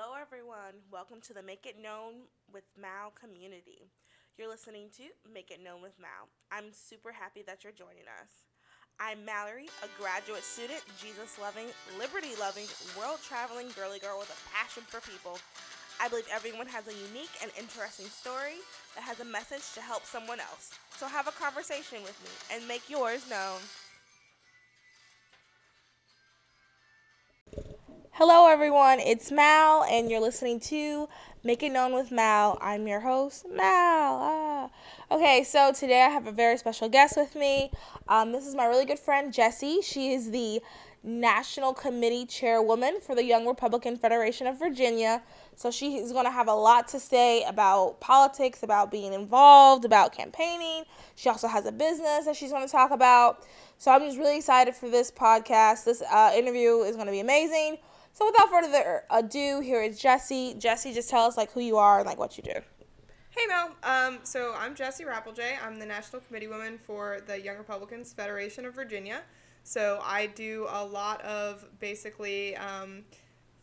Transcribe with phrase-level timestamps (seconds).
[0.00, 0.80] Hello, everyone.
[0.90, 3.84] Welcome to the Make It Known with Mal community.
[4.38, 6.24] You're listening to Make It Known with Mal.
[6.50, 8.48] I'm super happy that you're joining us.
[8.96, 11.68] I'm Mallory, a graduate student, Jesus loving,
[11.98, 12.64] liberty loving,
[12.96, 15.36] world traveling girly girl with a passion for people.
[16.00, 18.64] I believe everyone has a unique and interesting story
[18.96, 20.72] that has a message to help someone else.
[20.96, 23.60] So have a conversation with me and make yours known.
[28.14, 28.98] Hello, everyone.
[28.98, 31.08] It's Mal, and you're listening to
[31.44, 32.58] Make It Known with Mal.
[32.60, 33.58] I'm your host, Mal.
[34.20, 34.70] Ah.
[35.10, 37.70] Okay, so today I have a very special guest with me.
[38.08, 39.80] Um, this is my really good friend, Jessie.
[39.80, 40.60] She is the
[41.02, 45.22] National Committee Chairwoman for the Young Republican Federation of Virginia.
[45.54, 49.86] So she is going to have a lot to say about politics, about being involved,
[49.86, 50.84] about campaigning.
[51.14, 53.46] She also has a business that she's going to talk about.
[53.78, 55.84] So I'm just really excited for this podcast.
[55.84, 57.78] This uh, interview is going to be amazing.
[58.12, 60.54] So without further ado, here is Jesse.
[60.58, 62.60] Jesse, just tell us like who you are and like what you do.
[63.30, 63.70] Hey Mel.
[63.82, 65.54] Um, so I'm Jessie Rappeljay.
[65.64, 69.22] I'm the National Committee Woman for the Young Republicans Federation of Virginia.
[69.62, 73.04] So I do a lot of basically um,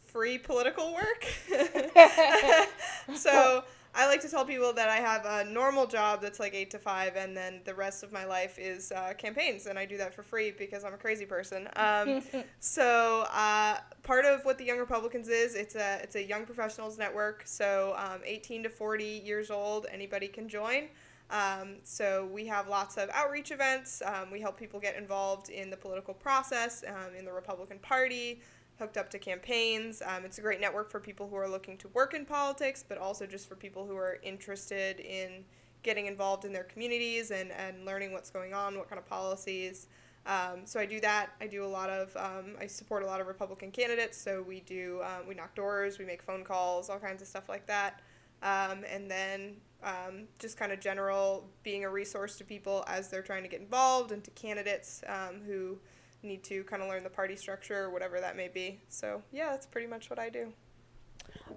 [0.01, 1.25] free political work.
[3.15, 3.63] so
[3.97, 6.77] I like to tell people that I have a normal job that's like eight to
[6.77, 10.13] five, and then the rest of my life is uh, campaigns, and I do that
[10.13, 11.67] for free because I'm a crazy person.
[11.75, 12.21] Um,
[12.59, 13.77] so uh,
[14.07, 17.43] part of what the Young Republicans is, it's a it's a young professionals network.
[17.45, 20.85] So um, 18 to 40 years old, anybody can join.
[21.29, 24.01] Um, so we have lots of outreach events.
[24.05, 28.41] Um, we help people get involved in the political process, um, in the Republican Party
[28.79, 30.03] hooked up to campaigns.
[30.05, 32.99] Um, it's a great network for people who are looking to work in politics, but
[32.99, 35.43] also just for people who are interested in
[35.81, 39.87] getting involved in their communities and, and learning what's going on, what kind of policies.
[40.27, 41.29] Um, so I do that.
[41.41, 44.21] I do a lot of, um, I support a lot of Republican candidates.
[44.21, 47.47] So we do, um, we knock doors, we make phone calls, all kinds of stuff
[47.47, 48.01] like that.
[48.43, 53.23] Um, and then um, just kind of general being a resource to people as they're
[53.23, 55.01] trying to get involved and to candidates
[55.47, 55.79] who
[56.23, 58.79] need to kind of learn the party structure or whatever that may be.
[58.89, 60.53] So, yeah, that's pretty much what I do.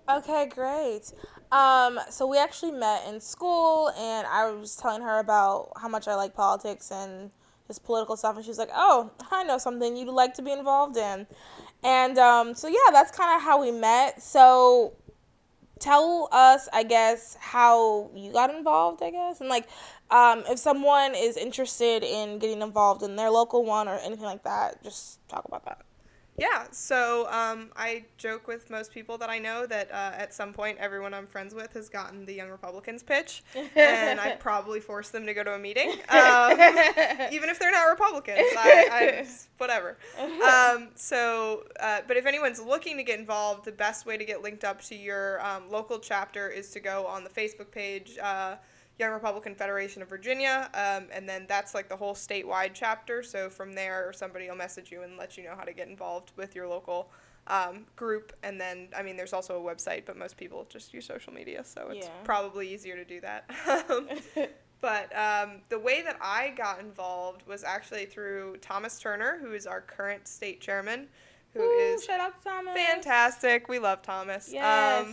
[0.08, 1.12] Okay, great.
[1.52, 6.08] Um, so we actually met in school, and I was telling her about how much
[6.08, 7.30] I like politics and
[7.70, 10.50] just political stuff, and she was like, "Oh, I know something you'd like to be
[10.50, 11.26] involved in,"
[11.84, 14.20] and um, so yeah, that's kind of how we met.
[14.20, 14.94] So
[15.78, 19.68] tell us, I guess, how you got involved, I guess, and like
[20.10, 24.42] um, if someone is interested in getting involved in their local one or anything like
[24.42, 25.78] that, just talk about that.
[26.40, 30.54] Yeah, so um, I joke with most people that I know that uh, at some
[30.54, 33.42] point everyone I'm friends with has gotten the Young Republicans pitch,
[33.76, 36.52] and I probably forced them to go to a meeting, um,
[37.30, 38.48] even if they're not Republicans.
[38.56, 39.28] I, I
[39.58, 39.98] whatever.
[40.18, 44.40] Um, so, uh, but if anyone's looking to get involved, the best way to get
[44.40, 48.16] linked up to your um, local chapter is to go on the Facebook page.
[48.16, 48.56] Uh,
[49.00, 53.22] Young Republican Federation of Virginia, um, and then that's like the whole statewide chapter.
[53.22, 56.32] So from there, somebody will message you and let you know how to get involved
[56.36, 57.10] with your local
[57.46, 58.34] um, group.
[58.42, 61.64] And then, I mean, there's also a website, but most people just use social media,
[61.64, 62.12] so it's yeah.
[62.24, 63.50] probably easier to do that.
[64.82, 69.66] but um, the way that I got involved was actually through Thomas Turner, who is
[69.66, 71.08] our current state chairman.
[71.54, 72.74] Who Ooh, is shout out Thomas.
[72.76, 73.68] fantastic.
[73.68, 74.50] We love Thomas.
[74.52, 75.06] Yes.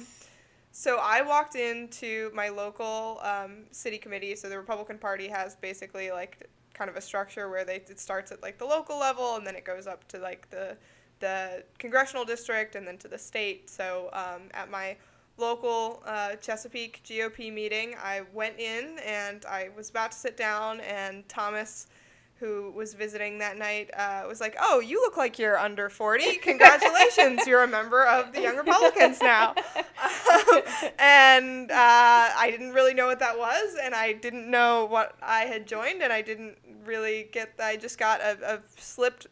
[0.79, 4.35] So I walked into my local um, city committee.
[4.35, 8.31] So the Republican Party has basically like kind of a structure where they it starts
[8.31, 10.77] at like the local level and then it goes up to like the
[11.19, 13.71] the congressional district and then to the state.
[13.71, 14.97] So um, at my
[15.37, 20.81] local uh, Chesapeake GOP meeting, I went in and I was about to sit down
[20.81, 21.87] and Thomas
[22.39, 26.37] who was visiting that night uh, was like, "Oh, you look like you're under 40.
[26.37, 29.55] Congratulations, you're a member of the Young Republicans now."
[30.99, 35.41] and uh, I didn't really know what that was, and I didn't know what I
[35.41, 37.53] had joined, and I didn't really get.
[37.59, 39.27] I just got a, a slipped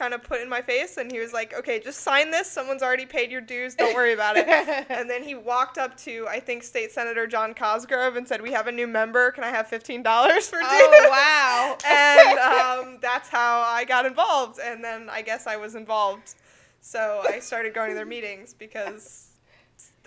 [0.00, 2.50] kind of put in my face and he was like, "Okay, just sign this.
[2.50, 3.74] Someone's already paid your dues.
[3.74, 4.48] Don't worry about it."
[4.88, 8.50] and then he walked up to I think State Senator John Cosgrove and said, "We
[8.52, 9.30] have a new member.
[9.30, 11.76] Can I have fifteen dollars for dues?" Oh wow!
[11.86, 14.58] and um, that's how I got involved.
[14.58, 16.34] And then I guess I was involved,
[16.80, 19.28] so I started going to their meetings because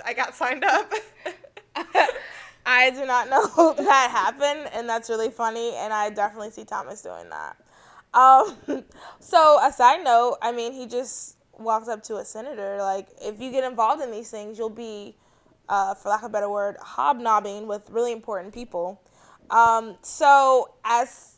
[0.03, 0.91] I got signed up.
[2.65, 5.75] I do not know that happened, and that's really funny.
[5.75, 7.57] And I definitely see Thomas doing that.
[8.13, 8.55] Um,
[9.19, 12.77] so a side note, I mean, he just walked up to a senator.
[12.79, 15.15] Like, if you get involved in these things, you'll be,
[15.69, 19.01] uh, for lack of a better word, hobnobbing with really important people.
[19.49, 21.37] Um, so as,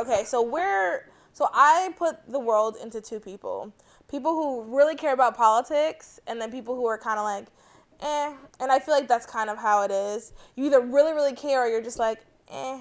[0.00, 3.72] okay, so we're, so I put the world into two people
[4.14, 7.46] people who really care about politics, and then people who are kind of like,
[8.00, 8.32] eh.
[8.60, 10.32] And I feel like that's kind of how it is.
[10.54, 12.78] You either really, really care, or you're just like, eh.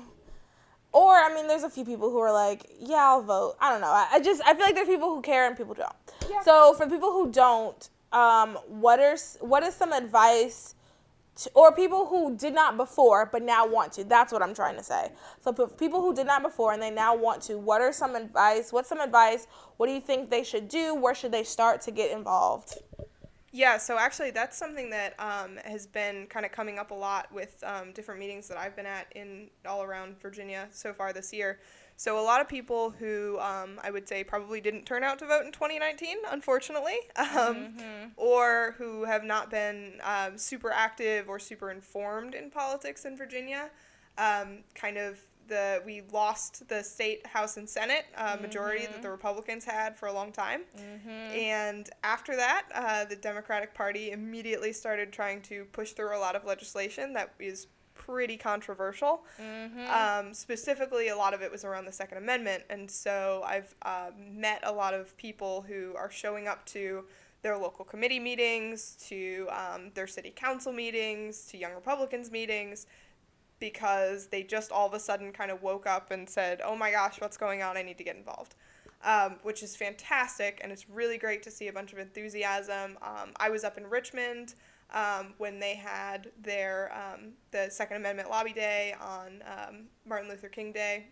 [0.94, 3.56] Or I mean, there's a few people who are like, yeah, I'll vote.
[3.60, 3.88] I don't know.
[3.88, 5.92] I, I just I feel like there's people who care and people don't.
[6.30, 6.42] Yeah.
[6.42, 10.76] So for people who don't, um, what are what is some advice?
[11.38, 14.04] To, or people who did not before but now want to.
[14.04, 15.12] That's what I'm trying to say.
[15.42, 18.16] So for people who did not before and they now want to, what are some
[18.16, 18.72] advice?
[18.72, 19.48] What's some advice?
[19.78, 20.94] What do you think they should do?
[20.94, 22.78] Where should they start to get involved?
[23.56, 27.32] Yeah, so actually, that's something that um, has been kind of coming up a lot
[27.32, 31.32] with um, different meetings that I've been at in all around Virginia so far this
[31.32, 31.60] year.
[31.96, 35.28] So a lot of people who um, I would say probably didn't turn out to
[35.28, 37.76] vote in 2019, unfortunately, um,
[38.18, 43.70] or who have not been um, super active or super informed in politics in Virginia,
[44.18, 49.10] um, kind of the we lost the state house and senate uh, majority that the
[49.10, 50.62] republicans had for a long time.
[51.34, 56.36] And after that uh, the democratic party immediately started trying to push through a lot
[56.36, 59.24] of legislation that is pretty controversial.
[60.20, 62.64] Um, specifically a lot of it was around the second amendment.
[62.70, 67.06] And so i've uh, met a lot of people who are showing up to
[67.44, 72.88] their local committee meetings to um, their city council meetings to young republicans meetings
[73.64, 76.92] because they just all of a sudden kind of woke up and said, "Oh my
[76.92, 77.78] gosh, what's going on?
[77.78, 78.56] I need to get involved,"
[79.06, 82.98] um, which is fantastic, and it's really great to see a bunch of enthusiasm.
[83.02, 84.56] Um, I was up in Richmond
[84.94, 90.50] um, when they had their um, the Second Amendment lobby day on um, Martin Luther
[90.50, 91.08] King Day,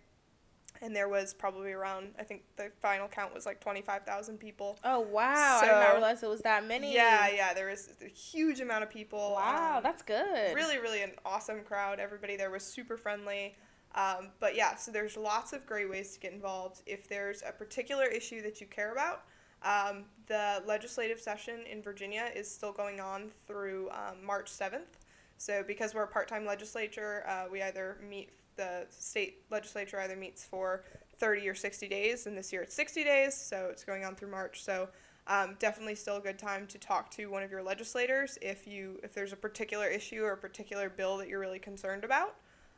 [0.82, 4.40] and there was probably around I think the final count was like twenty five thousand
[4.40, 4.78] people.
[4.84, 5.60] Oh wow!
[5.62, 6.94] I did not realize it was that many.
[6.94, 9.34] Yeah, yeah, there was a huge amount of people.
[9.36, 10.56] Wow, um, that's good.
[10.56, 13.56] really really an awesome crowd everybody there was super friendly
[13.96, 17.52] um, but yeah so there's lots of great ways to get involved if there's a
[17.52, 19.24] particular issue that you care about
[19.64, 24.98] um, the legislative session in virginia is still going on through um, march 7th
[25.38, 28.30] so because we're a part-time legislature uh, we either meet
[28.62, 30.84] the state legislature either meets for
[31.18, 34.30] 30 or 60 days and this year it's 60 days so it's going on through
[34.30, 34.64] march.
[34.64, 34.90] So
[35.28, 39.00] um, definitely still a good time to talk to one of your legislators if you
[39.04, 42.36] if there's a particular issue or a particular bill that you're really concerned about.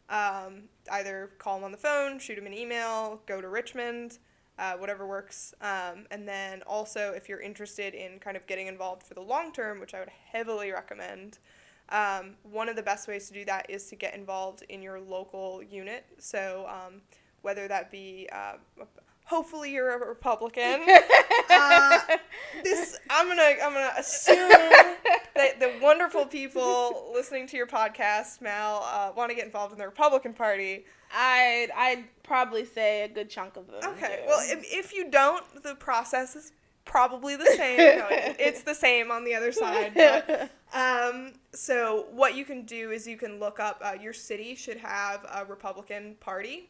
[0.09, 4.19] Um, either call them on the phone shoot them an email go to richmond
[4.59, 5.53] uh, whatever works.
[5.61, 9.51] Um, and then also if you're interested in kind of getting involved for the long
[9.51, 11.39] term which i would heavily recommend
[11.89, 14.99] um, one of the best ways to do that is to get involved in your
[14.99, 17.01] local unit so um,
[17.41, 18.53] whether that be uh,
[19.25, 20.81] hopefully you're a republican
[21.49, 21.99] uh,
[22.63, 24.49] this I'm gonna I'm gonna assume
[25.35, 29.79] that the wonderful people listening to your podcast, Mal, uh, want to get involved in
[29.79, 30.85] the Republican Party.
[31.15, 33.81] I'd I'd probably say a good chunk of them.
[33.93, 34.27] Okay, do.
[34.27, 36.51] well if, if you don't, the process is
[36.85, 37.77] probably the same.
[37.99, 39.93] No, it- it's the same on the other side.
[39.95, 43.81] But, um, so what you can do is you can look up.
[43.83, 46.69] Uh, your city should have a Republican Party,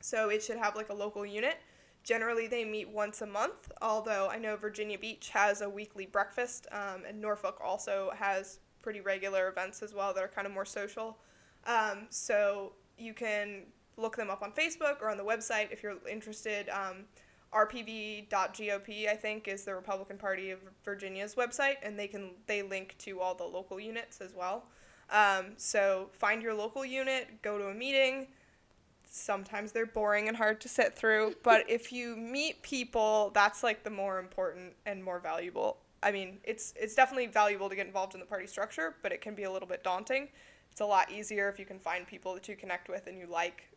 [0.00, 1.56] so it should have like a local unit.
[2.04, 6.66] Generally, they meet once a month, although I know Virginia Beach has a weekly breakfast,
[6.72, 10.64] um, and Norfolk also has pretty regular events as well that are kind of more
[10.64, 11.18] social.
[11.64, 13.62] Um, so you can
[13.96, 16.68] look them up on Facebook or on the website if you're interested.
[16.70, 17.04] Um,
[17.52, 22.94] rpv.gop I think is the Republican Party of Virginia's website, and they can they link
[22.98, 24.64] to all the local units as well.
[25.10, 28.28] Um, so find your local unit, go to a meeting.
[29.04, 33.84] Sometimes they're boring and hard to sit through, but if you meet people, that's like
[33.84, 35.78] the more important and more valuable.
[36.02, 39.20] I mean, it's it's definitely valuable to get involved in the party structure, but it
[39.20, 40.28] can be a little bit daunting.
[40.70, 43.26] It's a lot easier if you can find people that you connect with and you
[43.26, 43.68] like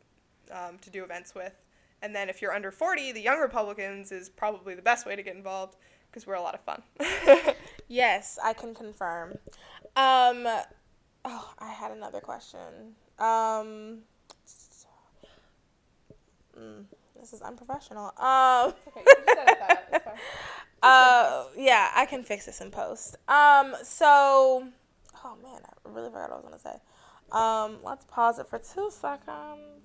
[0.49, 1.53] um, to do events with.
[2.01, 5.23] And then if you're under 40, the Young Republicans is probably the best way to
[5.23, 5.75] get involved
[6.09, 6.83] because we're a lot of fun.
[7.87, 9.31] yes, I can confirm.
[9.95, 10.45] Um,
[11.25, 12.95] oh, I had another question.
[13.17, 13.99] Um,
[16.57, 16.85] mm,
[17.19, 18.13] this is unprofessional.
[18.17, 18.73] Um.
[20.85, 23.15] Uh, yeah, I can fix this in post.
[23.27, 24.67] Um, so,
[25.23, 26.79] oh man, I really forgot what I was gonna say.
[27.31, 29.84] Um, let's pause it for two seconds.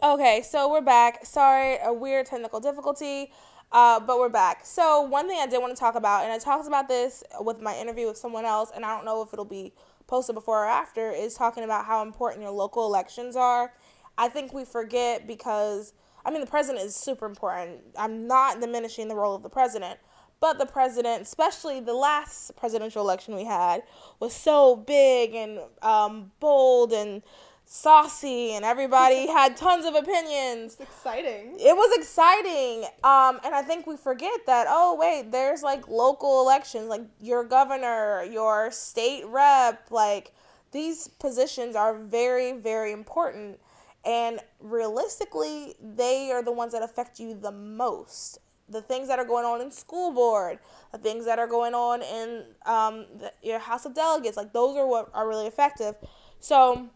[0.00, 1.26] Okay, so we're back.
[1.26, 3.32] Sorry, a weird technical difficulty,
[3.72, 4.64] uh, but we're back.
[4.64, 7.60] So one thing I did want to talk about, and I talked about this with
[7.60, 9.72] my interview with someone else, and I don't know if it'll be
[10.06, 13.72] posted before or after, is talking about how important your local elections are.
[14.16, 17.80] I think we forget because I mean the president is super important.
[17.98, 19.98] I'm not diminishing the role of the president,
[20.38, 23.82] but the president, especially the last presidential election we had,
[24.20, 27.20] was so big and um, bold and
[27.68, 30.72] saucy and everybody had tons of opinions.
[30.72, 31.56] It's exciting.
[31.60, 32.84] It was exciting.
[33.04, 37.44] Um, and I think we forget that, oh, wait, there's like local elections, like your
[37.44, 40.32] governor, your state rep, like
[40.72, 43.60] these positions are very, very important.
[44.04, 48.38] And realistically, they are the ones that affect you the most.
[48.70, 50.58] The things that are going on in school board,
[50.92, 54.76] the things that are going on in um, the, your House of Delegates, like those
[54.76, 55.94] are what are really effective.
[56.38, 56.90] So,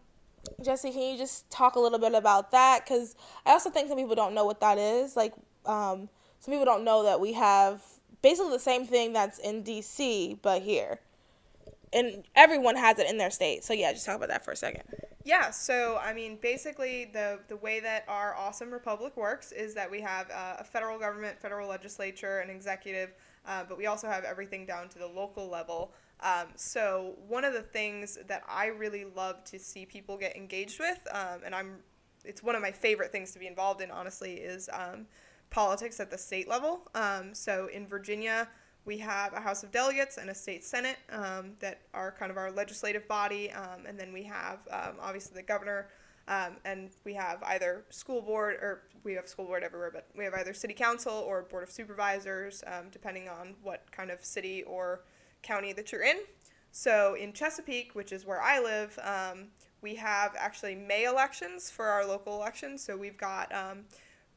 [0.63, 2.85] Jesse, can you just talk a little bit about that?
[2.85, 5.15] Because I also think some people don't know what that is.
[5.15, 5.33] Like,
[5.65, 6.09] um,
[6.39, 7.81] some people don't know that we have
[8.21, 10.99] basically the same thing that's in DC, but here.
[11.91, 13.63] And everyone has it in their state.
[13.63, 14.83] So, yeah, just talk about that for a second.
[15.25, 19.89] Yeah, so I mean, basically, the the way that our awesome republic works is that
[19.89, 23.13] we have uh, a federal government, federal legislature, an executive,
[23.47, 25.93] uh, but we also have everything down to the local level.
[26.23, 30.79] Um, so one of the things that I really love to see people get engaged
[30.79, 31.75] with, um, and I'm,
[32.23, 35.05] it's one of my favorite things to be involved in, honestly, is um,
[35.49, 36.87] politics at the state level.
[36.95, 38.47] Um, so in Virginia,
[38.85, 42.37] we have a House of Delegates and a state Senate um, that are kind of
[42.37, 44.59] our legislative body, um, and then we have
[45.01, 45.89] obviously the governor.
[46.27, 50.33] and we have either school board or we have school board everywhere, but we have
[50.33, 55.01] either city council or board of supervisors, depending on what kind of city or
[55.43, 56.17] county that you're in.
[56.71, 59.49] So in Chesapeake, which is where I live, um,
[59.81, 62.83] we have actually May elections for our local elections.
[62.83, 63.85] So we've got um,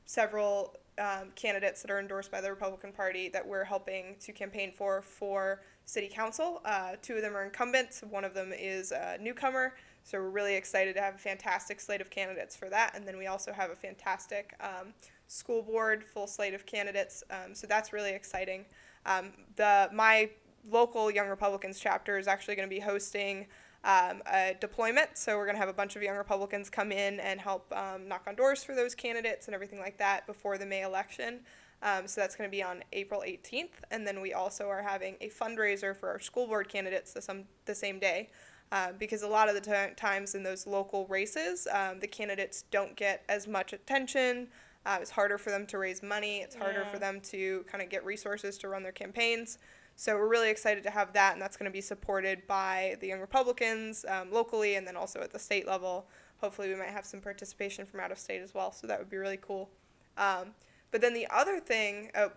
[0.05, 4.73] several um, candidates that are endorsed by the Republican Party that we're helping to campaign
[4.75, 6.61] for for city council.
[6.65, 8.03] Uh, two of them are incumbents.
[8.09, 9.75] One of them is a newcomer.
[10.05, 12.95] So we're really excited to have a fantastic slate of candidates for that.
[12.95, 14.95] And then we also have a fantastic um,
[15.27, 17.25] school board full slate of candidates.
[17.31, 18.65] Um, so that's really exciting.
[19.05, 20.31] Um, the my
[20.71, 23.47] local Young Republicans chapter is actually going to be hosting
[23.85, 25.17] um, a deployment.
[25.17, 28.09] So we're going to have a bunch of Young Republicans come in and help um,
[28.09, 31.41] knock on doors for those candidates and everything like that before the May election.
[31.83, 33.71] Um, so that's going to be on April 18th.
[33.91, 37.45] And then we also are having a fundraiser for our school board candidates the, some,
[37.67, 38.31] the same day.
[38.73, 42.65] Uh, because a lot of the t- times in those local races, um, the candidates
[42.73, 44.49] don't get as much attention.
[44.85, 46.39] Uh, it's harder for them to raise money.
[46.39, 46.91] It's harder yeah.
[46.91, 49.59] for them to kind of get resources to run their campaigns.
[49.99, 53.09] So we're really excited to have that, and that's going to be supported by the
[53.09, 56.07] Young Republicans um, locally and then also at the state level.
[56.43, 59.09] Hopefully, we might have some participation from out of state as well, so that would
[59.09, 59.71] be really cool.
[60.19, 60.49] Um,
[60.91, 62.29] but then the other thing, uh,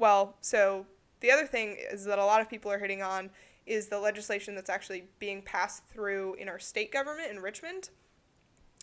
[0.00, 0.86] well, so
[1.20, 3.30] the other thing is that a lot of people are hitting on
[3.64, 7.90] is the legislation that's actually being passed through in our state government in Richmond.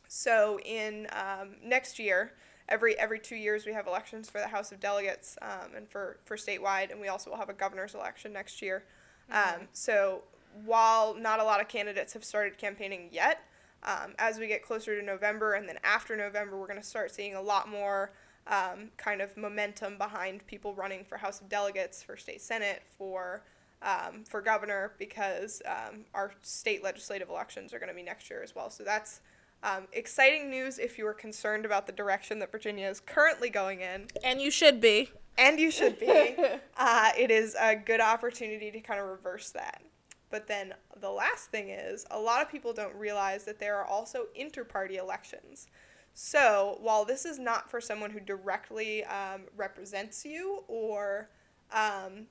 [0.08, 2.34] So in um, next year,
[2.72, 6.18] every every two years we have elections for the House of Delegates um, and for
[6.26, 8.84] for statewide, and we also will have a governor's election next year.
[9.32, 9.62] Mm-hmm.
[9.62, 10.24] Um, so
[10.66, 13.42] while not a lot of candidates have started campaigning yet,
[13.84, 17.12] um, as we get closer to November and then after November, we're going to start
[17.12, 18.12] seeing a lot more
[18.48, 23.44] um, kind of momentum behind people running for House of Delegates, for state senate, for
[23.84, 28.44] um, for governor, because um, our state legislative elections are going to be next year
[28.44, 28.70] as well.
[28.70, 29.22] So that's
[29.64, 33.82] um, exciting news if you are concerned about the direction that Virginia is currently going
[33.82, 34.08] in.
[34.24, 35.12] And you should be.
[35.38, 36.36] And you should be.
[36.78, 39.82] uh, it is a good opportunity to kind of reverse that.
[40.30, 43.86] But then the last thing is, a lot of people don't realize that there are
[43.86, 45.68] also inter party elections.
[46.14, 51.30] So while this is not for someone who directly um, represents you or
[51.72, 52.28] um,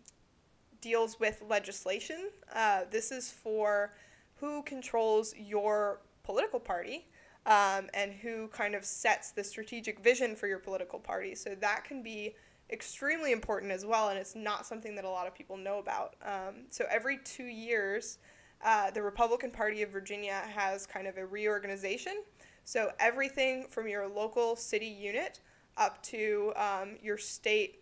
[0.80, 3.94] deals with legislation, uh, this is for
[4.36, 7.06] who controls your political party
[7.46, 11.34] um, and who kind of sets the strategic vision for your political party.
[11.34, 12.34] So that can be
[12.70, 16.14] extremely important as well, and it's not something that a lot of people know about.
[16.24, 18.18] Um, so every two years,
[18.64, 22.22] uh, the Republican Party of Virginia has kind of a reorganization.
[22.64, 25.40] So everything from your local city unit
[25.76, 27.80] up to um, your state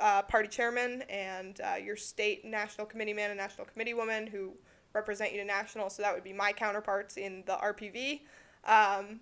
[0.00, 4.52] uh, party chairman and uh, your state national committee man and national committee woman who
[4.92, 5.90] represent you to national.
[5.90, 8.20] So that would be my counterparts in the RPV.
[8.66, 9.20] Um,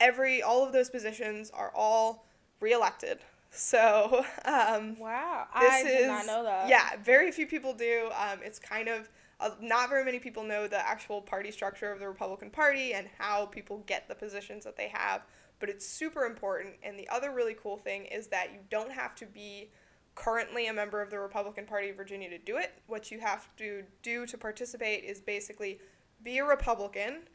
[0.00, 2.26] every all of those positions are all
[2.60, 3.18] reelected.
[3.50, 6.68] So um, wow, I did is, not know that.
[6.68, 8.08] Yeah, very few people do.
[8.14, 9.10] Um, it's kind of
[9.40, 13.08] uh, not very many people know the actual party structure of the Republican Party and
[13.18, 15.22] how people get the positions that they have.
[15.58, 16.74] But it's super important.
[16.82, 19.70] And the other really cool thing is that you don't have to be
[20.14, 22.72] currently a member of the Republican Party of Virginia to do it.
[22.86, 25.80] What you have to do to participate is basically
[26.22, 27.28] be a Republican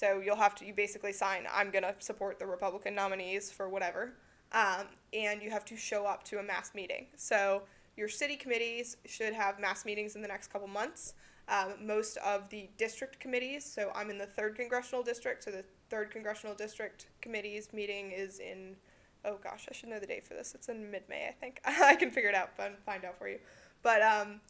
[0.00, 3.66] so you'll have to, you basically sign, I'm going to support the Republican nominees for
[3.66, 4.12] whatever.
[4.52, 7.06] Um, and you have to show up to a mass meeting.
[7.16, 7.62] So
[7.96, 11.14] your city committees should have mass meetings in the next couple months.
[11.48, 13.64] um, most of the district committees.
[13.64, 15.44] So I'm in the third congressional district.
[15.44, 18.76] So the third congressional district committee's meeting is in.
[19.24, 20.54] Oh gosh, I should know the date for this.
[20.54, 21.60] It's in mid-May, I think.
[21.64, 23.38] I can figure it out, but find out for you.
[23.82, 24.40] But um,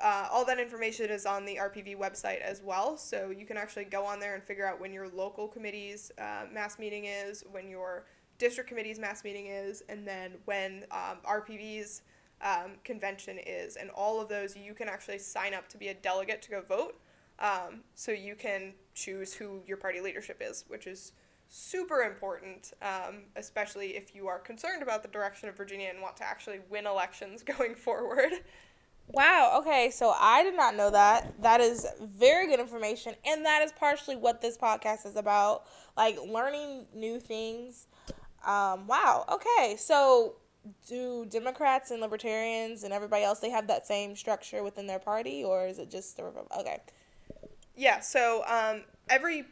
[0.00, 2.96] uh, all that information is on the RPV website as well.
[2.96, 6.46] So you can actually go on there and figure out when your local committee's uh,
[6.52, 8.06] mass meeting is, when your
[8.38, 12.02] district committee's mass meeting is, and then when um, RPV's
[12.42, 13.76] um, convention is.
[13.76, 16.62] And all of those, you can actually sign up to be a delegate to go
[16.62, 16.98] vote.
[17.38, 21.12] Um, so you can choose who your party leadership is, which is
[21.48, 26.16] super important, um, especially if you are concerned about the direction of Virginia and want
[26.16, 28.32] to actually win elections going forward.
[29.12, 29.56] Wow.
[29.58, 29.90] Okay.
[29.90, 31.42] So I did not know that.
[31.42, 33.14] That is very good information.
[33.24, 35.64] And that is partially what this podcast is about
[35.96, 37.86] like learning new things.
[38.46, 39.24] Um, wow.
[39.30, 39.76] Okay.
[39.78, 40.36] So
[40.86, 45.42] do Democrats and Libertarians and everybody else they have that same structure within their party,
[45.42, 46.24] or is it just the
[46.58, 46.78] okay?
[47.76, 48.00] Yeah.
[48.00, 49.46] So um, every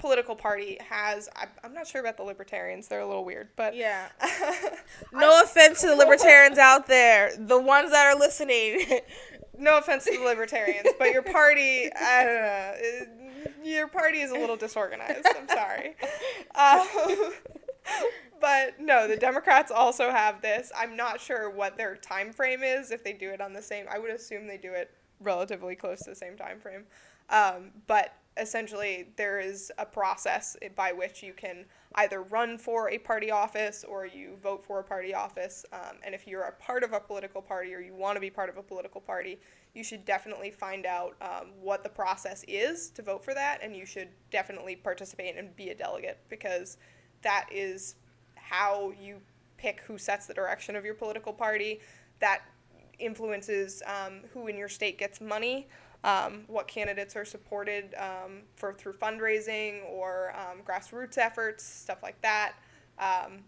[0.00, 1.28] political party has.
[1.62, 4.08] I'm not sure about the Libertarians; they're a little weird, but yeah.
[5.12, 9.00] no offense to the Libertarians out there, the ones that are listening.
[9.58, 14.34] no offense to the Libertarians, but your party, I don't know, your party is a
[14.34, 15.26] little disorganized.
[15.36, 15.96] I'm sorry.
[16.52, 16.84] Um,
[18.40, 20.72] but no, the Democrats also have this.
[20.76, 23.86] I'm not sure what their time frame is if they do it on the same.
[23.88, 24.90] I would assume they do it
[25.20, 26.86] relatively close to the same time frame.
[27.30, 31.64] Um, but essentially, there is a process by which you can
[31.96, 35.64] either run for a party office or you vote for a party office.
[35.72, 38.30] Um, and if you're a part of a political party or you want to be
[38.30, 39.40] part of a political party,
[39.74, 43.76] you should definitely find out um, what the process is to vote for that, and
[43.76, 46.76] you should definitely participate and be a delegate because
[47.22, 47.96] that is
[48.34, 49.20] how you
[49.56, 51.80] pick who sets the direction of your political party.
[52.20, 52.42] That
[52.98, 55.68] influences um, who in your state gets money,
[56.04, 62.20] um, what candidates are supported um, for through fundraising or um, grassroots efforts, stuff like
[62.22, 62.54] that.
[62.98, 63.44] Um,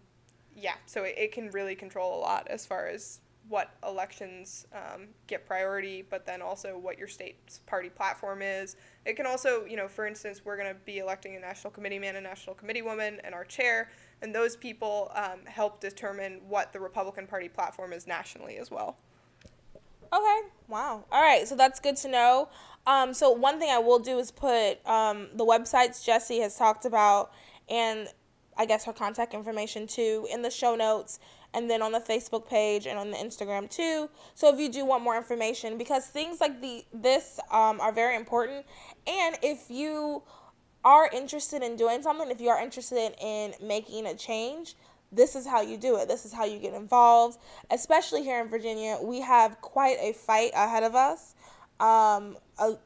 [0.55, 5.07] yeah, so it, it, can really control a lot as far as what elections um,
[5.27, 8.75] get priority, but then also what your state's party platform is.
[9.05, 11.99] It can also, you know, for instance, we're going to be electing a national committee
[11.99, 16.71] man, a national committee woman, and our chair, and those people um, help determine what
[16.71, 18.97] the Republican Party platform is nationally as well.
[20.13, 20.39] Okay.
[20.67, 21.05] Wow.
[21.11, 21.47] All right.
[21.47, 22.49] So that's good to know.
[22.85, 26.85] Um, so one thing I will do is put um, the websites Jesse has talked
[26.85, 27.31] about
[27.69, 28.07] and
[28.57, 31.19] I guess her contact information too in the show notes
[31.53, 34.09] and then on the Facebook page and on the Instagram too.
[34.35, 38.15] So if you do want more information, because things like the this um, are very
[38.15, 38.65] important,
[39.07, 40.23] and if you
[40.83, 44.75] are interested in doing something, if you are interested in making a change,
[45.13, 46.07] this is how you do it.
[46.07, 47.39] This is how you get involved.
[47.69, 51.35] Especially here in Virginia, we have quite a fight ahead of us.
[51.79, 52.77] Um, a,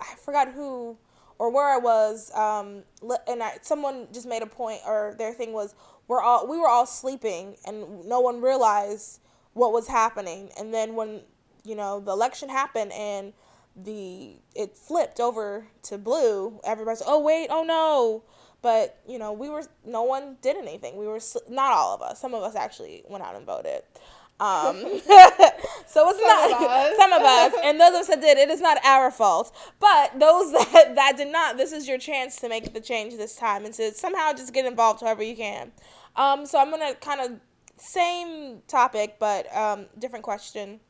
[0.00, 0.98] I forgot who
[1.38, 2.82] or where I was, um,
[3.28, 5.74] and I, someone just made a point, or their thing was,
[6.08, 9.20] we're all we were all sleeping, and no one realized
[9.52, 10.50] what was happening.
[10.58, 11.22] And then when
[11.64, 13.32] you know the election happened and
[13.74, 18.22] the it flipped over to blue, everybody's oh wait, oh no.
[18.62, 20.96] But you know we were no one did anything.
[20.96, 22.20] We were not all of us.
[22.20, 23.82] Some of us actually went out and voted.
[24.38, 24.76] Um,
[25.86, 28.50] so it's some not of some of us, and those of us that did, it
[28.50, 29.54] is not our fault.
[29.80, 33.34] But those that, that did not, this is your chance to make the change this
[33.34, 35.72] time and to somehow just get involved however you can.
[36.16, 37.40] Um, so I'm gonna kind of
[37.78, 40.80] same topic, but um, different question.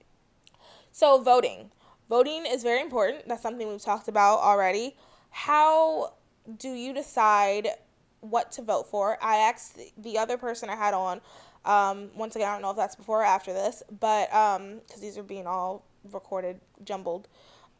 [0.91, 1.71] So voting,
[2.09, 3.29] voting is very important.
[3.29, 4.97] That's something we've talked about already.
[5.31, 6.15] How
[6.59, 7.69] do you decide
[8.21, 9.19] what to vote for?
[9.23, 11.21] I asked the other person I had on
[11.67, 15.01] um, once again, I don't know if that's before or after this, but because um,
[15.01, 17.29] these are being all recorded, jumbled.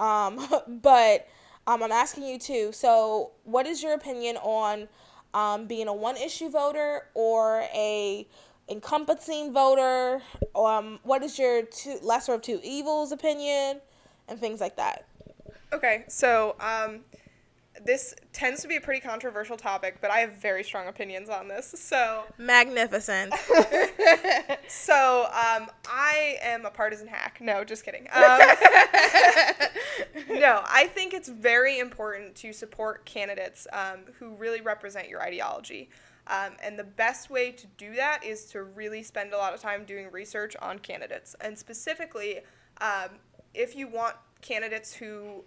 [0.01, 0.45] Um,
[0.83, 1.29] but
[1.67, 2.73] um, I'm asking you too.
[2.73, 4.89] So, what is your opinion on
[5.35, 8.27] um, being a one-issue voter or a
[8.69, 10.21] encompassing voter?
[10.57, 13.81] Um, what is your two, lesser of two evils opinion,
[14.27, 15.07] and things like that?
[15.73, 16.57] Okay, so
[17.85, 21.49] this tends to be a pretty controversial topic, but I have very strong opinions on
[21.49, 21.75] this.
[21.79, 23.35] So magnificent.
[24.69, 27.39] so um, I am a partisan hack.
[27.41, 28.09] No, just kidding.
[28.13, 28.39] Um,
[30.31, 35.91] no, I think it's very important to support candidates um, who really represent your ideology.
[36.29, 39.61] Um, and the best way to do that is to really spend a lot of
[39.61, 41.37] time doing research on candidates.
[41.41, 42.41] And specifically,
[42.81, 43.11] um,
[43.55, 45.45] if you want candidates who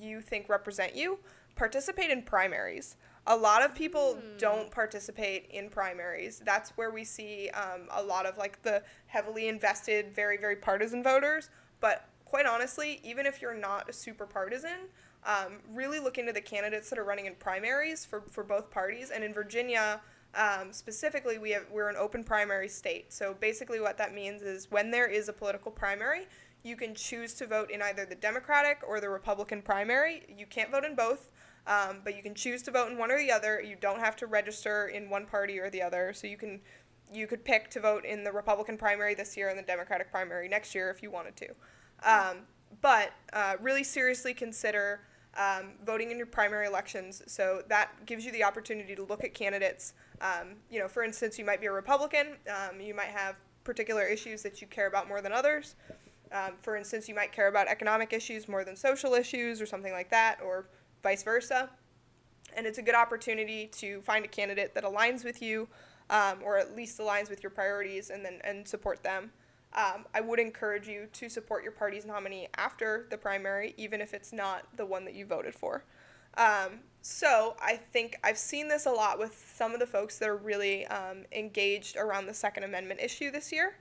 [0.00, 1.18] you think represent you,
[1.56, 2.96] participate in primaries.
[3.26, 4.38] A lot of people mm.
[4.38, 6.40] don't participate in primaries.
[6.44, 11.02] That's where we see um, a lot of like the heavily invested, very, very partisan
[11.02, 11.50] voters.
[11.80, 14.88] But quite honestly, even if you're not a super partisan,
[15.24, 19.10] um, really look into the candidates that are running in primaries for, for both parties.
[19.10, 20.00] And in Virginia,
[20.34, 23.12] um, specifically, we have we're an open primary state.
[23.12, 26.26] So basically, what that means is when there is a political primary,
[26.62, 30.22] you can choose to vote in either the Democratic or the Republican primary.
[30.36, 31.30] You can't vote in both,
[31.66, 33.60] um, but you can choose to vote in one or the other.
[33.60, 36.12] You don't have to register in one party or the other.
[36.14, 36.60] So you can
[37.12, 40.48] you could pick to vote in the Republican primary this year and the Democratic primary
[40.48, 41.48] next year if you wanted to.
[42.02, 42.38] Um,
[42.80, 45.00] but uh, really seriously consider
[45.36, 47.22] um, voting in your primary elections.
[47.26, 49.94] So that gives you the opportunity to look at candidates.
[50.20, 52.36] Um, you know, for instance, you might be a Republican.
[52.48, 55.76] Um, you might have particular issues that you care about more than others.
[56.32, 59.92] Um, for instance, you might care about economic issues more than social issues or something
[59.92, 60.68] like that, or
[61.02, 61.70] vice versa.
[62.56, 65.68] And it's a good opportunity to find a candidate that aligns with you,
[66.08, 69.32] um, or at least aligns with your priorities, and then and support them.
[69.74, 74.14] Um, I would encourage you to support your party's nominee after the primary, even if
[74.14, 75.84] it's not the one that you voted for.
[76.38, 80.28] Um, so I think I've seen this a lot with some of the folks that
[80.28, 83.76] are really um, engaged around the Second Amendment issue this year.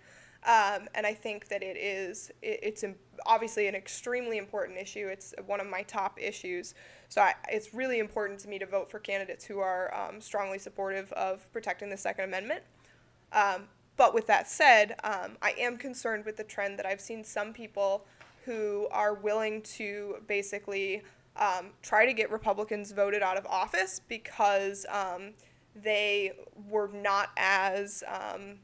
[0.46, 2.84] Um, and I think that it is it, it's
[3.26, 5.08] obviously an extremely important issue.
[5.08, 6.74] It's one of my top issues.
[7.10, 10.60] So I, it's really important to me to vote for candidates who are um, strongly
[10.60, 12.64] supportive of protecting the Second Amendment.
[13.32, 13.64] Um,
[13.98, 17.54] but with that said, um, I am concerned with the trend that I've seen some
[17.54, 18.06] people
[18.46, 21.02] who are willing to basically
[21.38, 25.34] um, try to get Republicans voted out of office because um,
[25.76, 26.32] they
[26.70, 28.60] were not as um,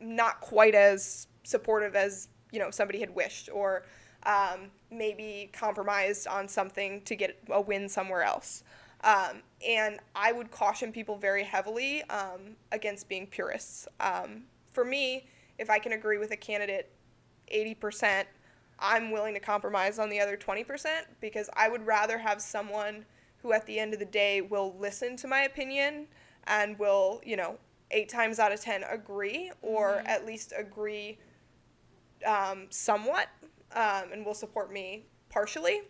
[0.00, 3.84] not quite as supportive as you know somebody had wished or
[4.24, 8.64] um, maybe compromised on something to get a win somewhere else.
[9.02, 13.88] Um, and I would caution people very heavily um, against being purists.
[13.98, 15.26] Um, for me,
[15.58, 16.90] if I can agree with a candidate
[17.52, 18.24] 80%,
[18.78, 20.86] I'm willing to compromise on the other 20%
[21.20, 23.04] because I would rather have someone
[23.42, 26.06] who at the end of the day will listen to my opinion
[26.44, 27.58] and will, you know,
[27.90, 30.06] eight times out of 10 agree or mm-hmm.
[30.06, 31.18] at least agree
[32.26, 33.28] um, somewhat
[33.74, 35.82] um, and will support me partially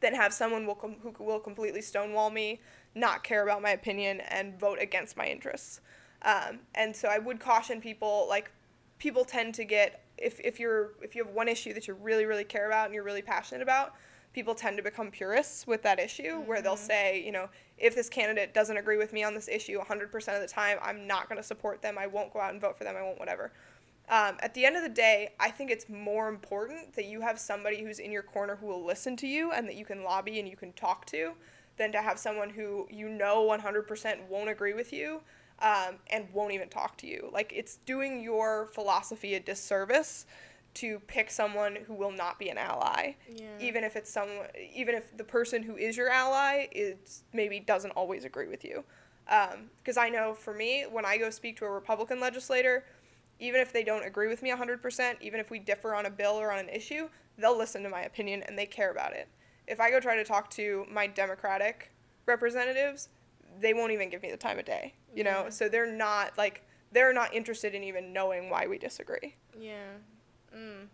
[0.00, 2.60] than have someone will com- who will completely stonewall me,
[2.94, 5.80] not care about my opinion, and vote against my interests.
[6.22, 8.50] Um, and so I would caution people like
[8.98, 12.24] people tend to get if, if you're if you have one issue that you really
[12.24, 13.94] really care about and you're really passionate about
[14.32, 16.48] people tend to become purists with that issue mm-hmm.
[16.48, 16.86] where they'll mm-hmm.
[16.86, 20.40] say you know if this candidate doesn't agree with me on this issue 100% of
[20.40, 22.84] the time i'm not going to support them i won't go out and vote for
[22.84, 23.52] them i won't whatever
[24.08, 27.38] um, at the end of the day, I think it's more important that you have
[27.38, 30.38] somebody who's in your corner who will listen to you and that you can lobby
[30.38, 31.32] and you can talk to
[31.78, 35.20] than to have someone who you know 100% won't agree with you
[35.60, 37.30] um, and won't even talk to you.
[37.32, 40.26] Like, it's doing your philosophy a disservice
[40.74, 43.44] to pick someone who will not be an ally yeah.
[43.60, 47.90] even if it's someone even if the person who is your ally is maybe doesn't
[47.90, 48.82] always agree with you
[49.26, 52.84] because um, i know for me when i go speak to a republican legislator
[53.38, 56.32] even if they don't agree with me 100%, even if we differ on a bill
[56.32, 59.28] or on an issue, they'll listen to my opinion and they care about it.
[59.66, 61.92] If I go try to talk to my Democratic
[62.26, 63.08] representatives,
[63.60, 65.46] they won't even give me the time of day, you know?
[65.50, 69.34] So they're not like they're not interested in even knowing why we disagree.
[69.58, 69.92] Yeah.
[70.54, 70.88] Mm.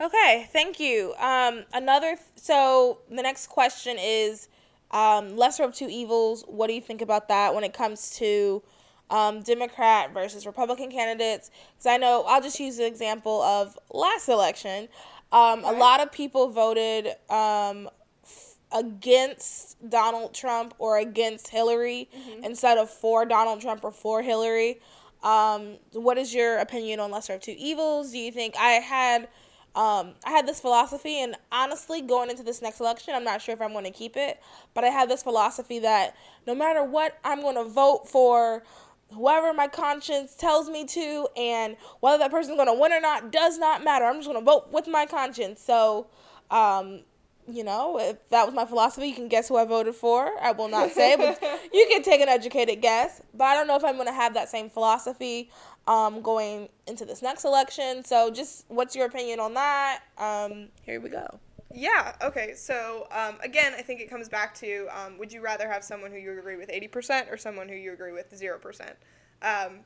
[0.00, 1.14] Okay, thank you.
[1.18, 4.48] Um, another, th- so the next question is
[4.90, 6.44] um, lesser of two evils.
[6.48, 8.62] What do you think about that when it comes to
[9.10, 11.50] um, Democrat versus Republican candidates.
[11.72, 14.88] Because I know I'll just use the example of last election.
[15.32, 15.74] Um, right.
[15.74, 17.88] A lot of people voted um,
[18.22, 22.44] f- against Donald Trump or against Hillary mm-hmm.
[22.44, 24.80] instead of for Donald Trump or for Hillary.
[25.22, 28.12] Um, what is your opinion on lesser of two evils?
[28.12, 29.28] Do you think I had
[29.74, 33.54] um, I had this philosophy, and honestly, going into this next election, I'm not sure
[33.54, 34.40] if I'm going to keep it,
[34.72, 38.62] but I had this philosophy that no matter what, I'm going to vote for
[39.12, 43.30] whoever my conscience tells me to, and whether that person's going to win or not
[43.30, 44.04] does not matter.
[44.04, 45.60] I'm just going to vote with my conscience.
[45.60, 46.08] So,
[46.50, 47.00] um,
[47.46, 50.30] you know, if that was my philosophy, you can guess who I voted for.
[50.40, 51.40] I will not say, but
[51.72, 53.22] you can take an educated guess.
[53.34, 55.50] But I don't know if I'm going to have that same philosophy
[55.86, 58.04] um, going into this next election.
[58.04, 60.00] So, just what's your opinion on that?
[60.16, 61.38] Um, here we go.
[61.74, 62.14] Yeah.
[62.22, 62.54] Okay.
[62.54, 66.10] So um, again, I think it comes back to um, would you rather have someone
[66.10, 68.96] who you agree with eighty percent or someone who you agree with zero percent?
[69.42, 69.80] Um,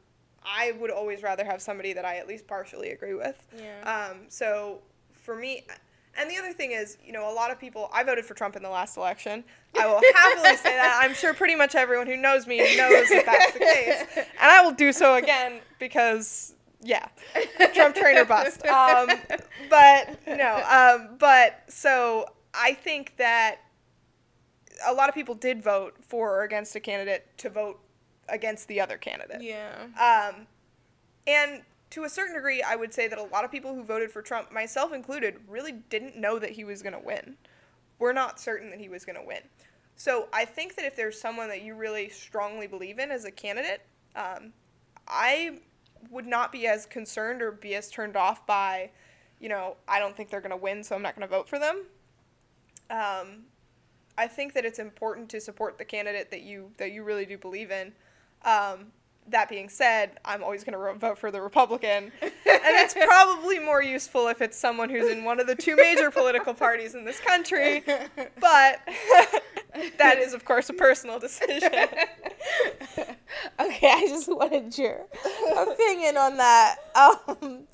[0.44, 3.36] I would always rather have somebody that I at least partially agree with.
[3.56, 4.10] Yeah.
[4.10, 4.80] Um, so
[5.12, 5.66] for me,
[6.18, 7.90] and the other thing is, you know, a lot of people.
[7.92, 9.44] I voted for Trump in the last election.
[9.78, 11.00] I will happily say that.
[11.02, 14.62] I'm sure pretty much everyone who knows me knows that that's the case, and I
[14.62, 17.08] will do so again because yeah,
[17.74, 18.62] Trump trainer bust.
[18.68, 19.08] Um,
[19.68, 23.58] but no, um, but so I think that
[24.86, 27.80] a lot of people did vote for or against a candidate to vote
[28.28, 29.42] against the other candidate.
[29.42, 29.86] Yeah.
[29.98, 30.46] Um,
[31.26, 34.10] and to a certain degree, I would say that a lot of people who voted
[34.10, 37.36] for Trump, myself included, really didn't know that he was going to win.
[37.98, 39.40] We're not certain that he was going to win.
[39.96, 43.30] So I think that if there's someone that you really strongly believe in as a
[43.30, 43.82] candidate,
[44.14, 44.52] um,
[45.08, 45.58] I
[46.10, 48.90] would not be as concerned or be as turned off by,
[49.40, 51.48] you know, I don't think they're going to win, so I'm not going to vote
[51.48, 51.84] for them.
[52.90, 53.44] Um,
[54.16, 57.38] I think that it's important to support the candidate that you that you really do
[57.38, 57.92] believe in.
[58.44, 58.92] Um,
[59.30, 63.82] that being said, I'm always going to vote for the Republican, and it's probably more
[63.82, 67.20] useful if it's someone who's in one of the two major political parties in this
[67.20, 67.84] country.
[67.86, 68.80] But
[69.98, 71.70] that is, of course, a personal decision.
[73.60, 75.06] okay, I just wanted your
[75.56, 76.76] opinion on that.
[76.94, 77.66] Um,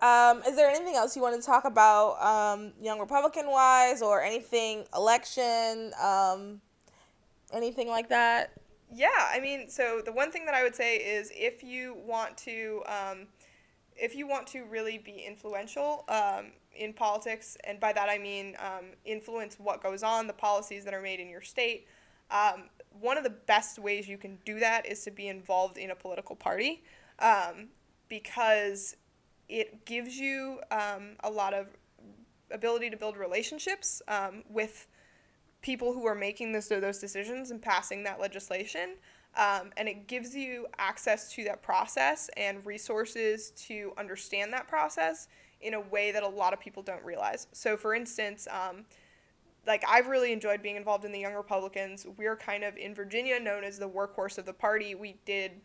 [0.00, 4.22] um, is there anything else you want to talk about, um, young Republican wise, or
[4.22, 6.60] anything election, um,
[7.52, 8.52] anything like that?
[8.94, 12.36] Yeah, I mean, so the one thing that I would say is if you want
[12.38, 13.26] to, um,
[13.96, 18.56] if you want to really be influential um, in politics, and by that I mean
[18.58, 21.86] um, influence what goes on, the policies that are made in your state.
[22.92, 25.90] Um, one of the best ways you can do that is to be involved in
[25.90, 26.82] a political party,
[27.18, 27.68] um,
[28.08, 28.96] because
[29.48, 31.66] it gives you um, a lot of
[32.50, 34.02] ability to build relationships
[34.48, 34.86] with
[35.62, 38.96] people who are making this, those decisions and passing that legislation.
[39.34, 45.28] Um, and it gives you access to that process and resources to understand that process
[45.62, 47.46] in a way that a lot of people don't realize.
[47.52, 48.84] So, for instance, um,
[49.66, 52.06] like I've really enjoyed being involved in the Young Republicans.
[52.16, 54.94] We're kind of in Virginia known as the workhorse of the party.
[54.94, 55.60] We did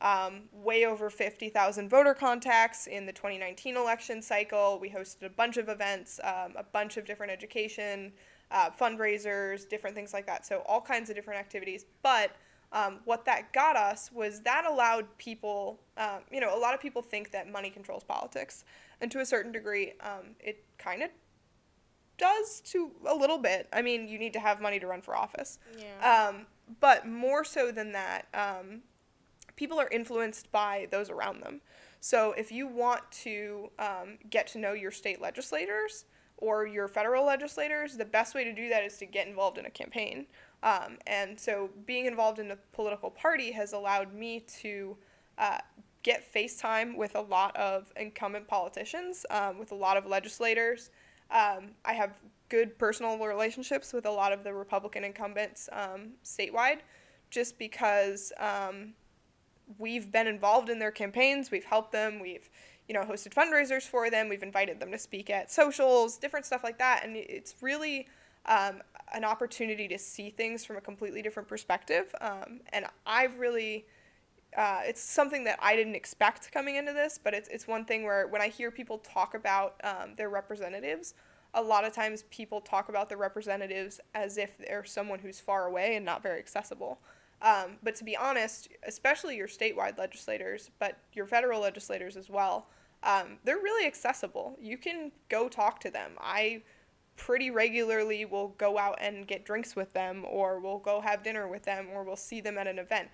[0.00, 4.78] um, way over 50,000 voter contacts in the 2019 election cycle.
[4.80, 8.12] We hosted a bunch of events, um, a bunch of different education
[8.50, 10.46] uh, fundraisers, different things like that.
[10.46, 11.86] So all kinds of different activities.
[12.02, 12.32] But
[12.72, 16.80] um, what that got us was that allowed people, um, you know, a lot of
[16.80, 18.64] people think that money controls politics,
[19.00, 21.10] and to a certain degree, um, it kind of
[22.18, 23.68] does to a little bit.
[23.72, 25.58] I mean, you need to have money to run for office.
[25.78, 26.28] Yeah.
[26.28, 26.46] Um,
[26.80, 28.82] but more so than that, um,
[29.56, 31.60] people are influenced by those around them.
[32.00, 36.04] So if you want to um, get to know your state legislators,
[36.38, 39.66] or your federal legislators, the best way to do that is to get involved in
[39.66, 40.26] a campaign.
[40.62, 44.96] Um, and so being involved in a political party has allowed me to
[45.38, 45.58] uh,
[46.02, 50.90] get FaceTime with a lot of incumbent politicians, um, with a lot of legislators.
[51.30, 56.78] Um, I have good personal relationships with a lot of the Republican incumbents um, statewide
[57.30, 58.94] just because um,
[59.78, 62.48] we've been involved in their campaigns, we've helped them, we've
[62.88, 64.28] you know, hosted fundraisers for them.
[64.28, 67.02] We've invited them to speak at socials, different stuff like that.
[67.04, 68.06] And it's really
[68.46, 72.14] um, an opportunity to see things from a completely different perspective.
[72.20, 73.86] Um, and I've really,
[74.56, 78.04] uh, it's something that I didn't expect coming into this, but it's, it's one thing
[78.04, 81.14] where when I hear people talk about um, their representatives,
[81.52, 85.66] a lot of times people talk about their representatives as if they're someone who's far
[85.66, 86.98] away and not very accessible.
[87.42, 92.68] Um, but to be honest, especially your statewide legislators, but your federal legislators as well,
[93.02, 94.56] um, they're really accessible.
[94.60, 96.12] You can go talk to them.
[96.18, 96.62] I
[97.16, 101.46] pretty regularly will go out and get drinks with them, or we'll go have dinner
[101.46, 103.08] with them, or we'll see them at an event,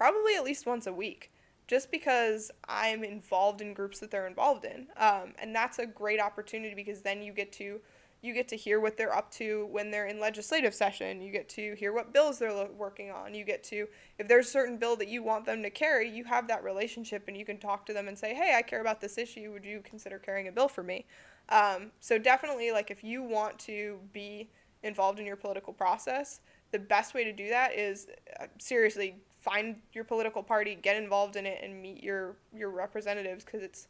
[0.00, 1.30] probably at least once a week,
[1.66, 4.86] just because I'm involved in groups that they're involved in.
[4.96, 7.80] Um, and that's a great opportunity because then you get to
[8.22, 11.22] you get to hear what they're up to when they're in legislative session.
[11.22, 13.34] You get to hear what bills they're working on.
[13.34, 13.86] You get to,
[14.18, 17.24] if there's a certain bill that you want them to carry, you have that relationship
[17.28, 19.50] and you can talk to them and say, hey, I care about this issue.
[19.52, 21.06] Would you consider carrying a bill for me?
[21.48, 24.50] Um, so definitely, like, if you want to be
[24.82, 26.40] involved in your political process,
[26.72, 28.08] the best way to do that is
[28.38, 33.44] uh, seriously find your political party, get involved in it, and meet your your representatives
[33.44, 33.88] because it's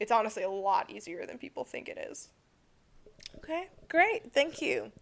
[0.00, 2.28] it's honestly a lot easier than people think it is.
[3.38, 4.32] Okay, great.
[4.32, 4.92] Thank you.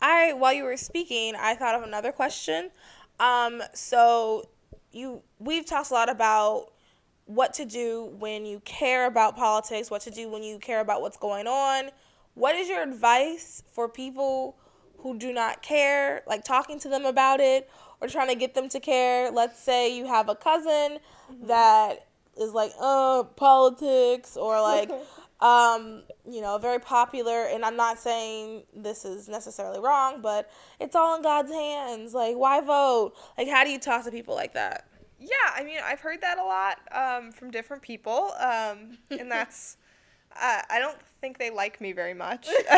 [0.00, 2.70] I while you were speaking, I thought of another question.
[3.18, 4.44] Um, so
[4.92, 6.72] you we've talked a lot about
[7.24, 11.00] what to do when you care about politics, what to do when you care about
[11.00, 11.90] what's going on.
[12.34, 14.56] What is your advice for people
[14.98, 17.68] who do not care, like talking to them about it
[18.00, 19.30] or trying to get them to care?
[19.30, 20.98] Let's say you have a cousin
[21.30, 21.46] mm-hmm.
[21.46, 22.06] that
[22.36, 24.90] is like, "Uh, politics," or like
[25.40, 27.44] um, you know, very popular.
[27.44, 32.14] And I'm not saying this is necessarily wrong, but it's all in God's hands.
[32.14, 33.12] Like, why vote?
[33.36, 34.86] Like, how do you talk to people like that?
[35.18, 39.76] yeah, I mean, I've heard that a lot um, from different people, um, and that's.
[40.40, 42.48] Uh, I don't think they like me very much.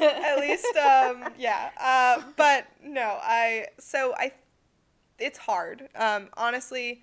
[0.00, 1.70] At least, um, yeah.
[1.80, 3.66] Uh, but no, I.
[3.78, 4.32] So I.
[5.18, 5.88] It's hard.
[5.96, 7.02] Um, honestly,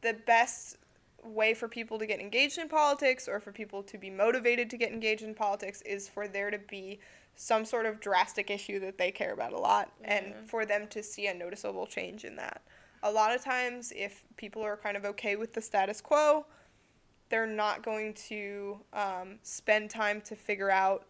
[0.00, 0.78] the best
[1.24, 4.76] way for people to get engaged in politics or for people to be motivated to
[4.76, 6.98] get engaged in politics is for there to be
[7.36, 11.02] some sort of drastic issue that they care about a lot and for them to
[11.02, 12.62] see a noticeable change in that.
[13.02, 16.46] A lot of times, if people are kind of okay with the status quo,
[17.32, 21.06] they're not going to um, spend time to figure out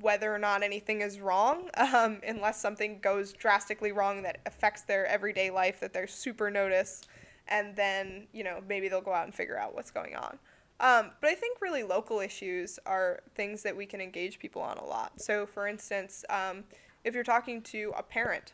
[0.00, 5.04] whether or not anything is wrong um, unless something goes drastically wrong that affects their
[5.06, 7.02] everyday life that they're super notice
[7.48, 10.38] and then you know maybe they'll go out and figure out what's going on.
[10.78, 14.78] Um, but i think really local issues are things that we can engage people on
[14.78, 15.20] a lot.
[15.20, 16.62] So for instance um,
[17.02, 18.52] if you're talking to a parent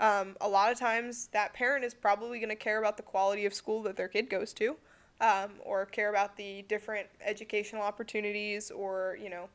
[0.00, 3.44] um, a lot of times that parent is probably going to care about the quality
[3.44, 4.78] of school that their kid goes to
[5.20, 9.48] um, or care about the different educational opportunities or you know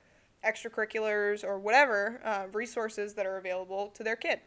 [0.46, 4.39] extracurriculars or whatever uh, resources that are available to their kid.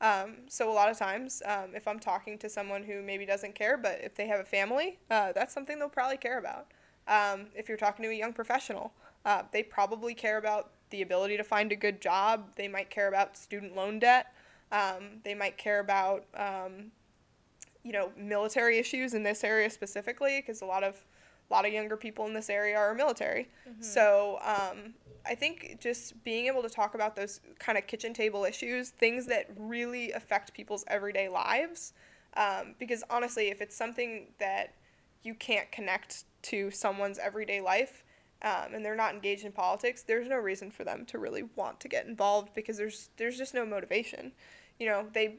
[0.00, 3.54] Um, so a lot of times um, if i'm talking to someone who maybe doesn't
[3.54, 6.66] care but if they have a family uh, that's something they'll probably care about.
[7.06, 8.92] Um, if you're talking to a young professional
[9.24, 12.54] uh, they probably care about the ability to find a good job.
[12.56, 14.32] They might care about student loan debt.
[14.70, 16.92] Um, they might care about um,
[17.84, 21.04] you know military issues in this area specifically because a lot of
[21.50, 23.48] a lot of younger people in this area are military.
[23.80, 24.94] So um,
[25.26, 29.26] i think just being able to talk about those kind of kitchen table issues things
[29.26, 31.92] that really affect people's everyday lives
[32.36, 34.74] um, because honestly if it's something that
[35.22, 38.04] you can't connect to someone's everyday life
[38.42, 41.80] um, and they're not engaged in politics there's no reason for them to really want
[41.80, 44.32] to get involved because there's there's just no motivation.
[44.78, 45.36] You know they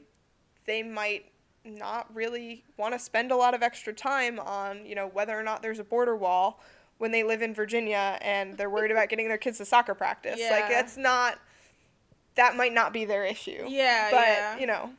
[0.66, 1.30] they might
[1.66, 5.42] not really want to spend a lot of extra time on, you know, whether or
[5.42, 6.60] not there's a border wall
[6.98, 10.36] when they live in Virginia and they're worried about getting their kids to soccer practice.
[10.38, 10.50] Yeah.
[10.50, 11.38] Like that's not
[12.36, 13.64] that might not be their issue.
[13.66, 14.58] Yeah, but yeah.
[14.58, 14.90] you know,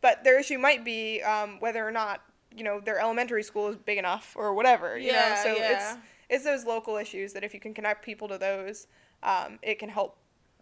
[0.00, 2.22] but their issue might be um, whether or not
[2.54, 4.96] you know their elementary school is big enough or whatever.
[4.96, 5.72] You Yeah, know, so yeah.
[5.72, 5.98] it's
[6.30, 8.86] it's those local issues that if you can connect people to those,
[9.22, 10.16] um, it can help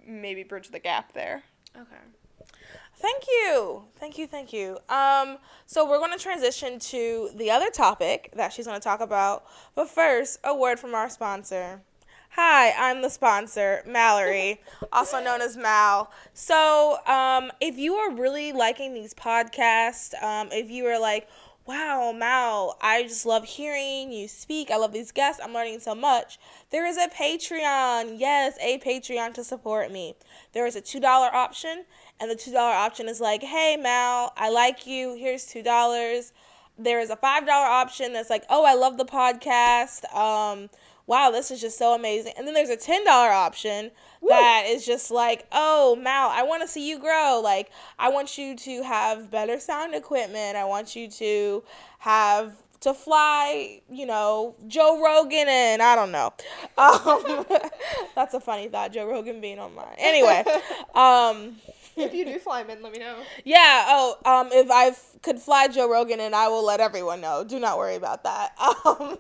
[0.05, 1.43] maybe bridge the gap there.
[1.77, 2.49] Okay.
[2.95, 3.85] Thank you.
[3.99, 4.27] Thank you.
[4.27, 4.79] Thank you.
[4.89, 9.01] Um, so we're going to transition to the other topic that she's going to talk
[9.01, 9.45] about.
[9.75, 11.83] But first, a word from our sponsor.
[12.31, 16.11] Hi, I'm the sponsor, Mallory, also known as Mal.
[16.33, 21.29] So, um, if you are really liking these podcasts, um, if you are like,
[21.67, 24.71] wow, Mal, I just love hearing you speak.
[24.71, 25.41] I love these guests.
[25.45, 26.39] I'm learning so much.
[26.71, 28.19] There is a Patreon.
[28.19, 30.15] Yes, a Patreon to support me.
[30.53, 31.85] There is a $2 option,
[32.23, 35.17] and the $2 option is like, hey, Mal, I like you.
[35.17, 36.33] Here's $2.
[36.79, 40.05] There is a $5 option that's like, oh, I love the podcast.
[40.15, 40.71] Um,
[41.09, 42.35] wow, this is just so amazing.
[42.39, 43.91] And then there's a $10 option
[44.29, 47.41] that is just like, oh, Mal, I want to see you grow.
[47.43, 50.57] Like, I want you to have better sound equipment.
[50.57, 51.65] I want you to
[51.99, 56.33] have to fly, you know, Joe Rogan and I don't know.
[56.79, 57.47] Um,
[58.15, 59.95] that's a funny thought, Joe Rogan being on mine.
[59.99, 60.45] Anyway,
[60.95, 61.57] um,
[61.97, 63.17] if you do fly him in, let me know.
[63.45, 63.85] yeah.
[63.89, 67.45] Oh, um, if I could fly Joe Rogan, and I will let everyone know.
[67.45, 68.55] Do not worry about that.
[68.85, 69.17] Um,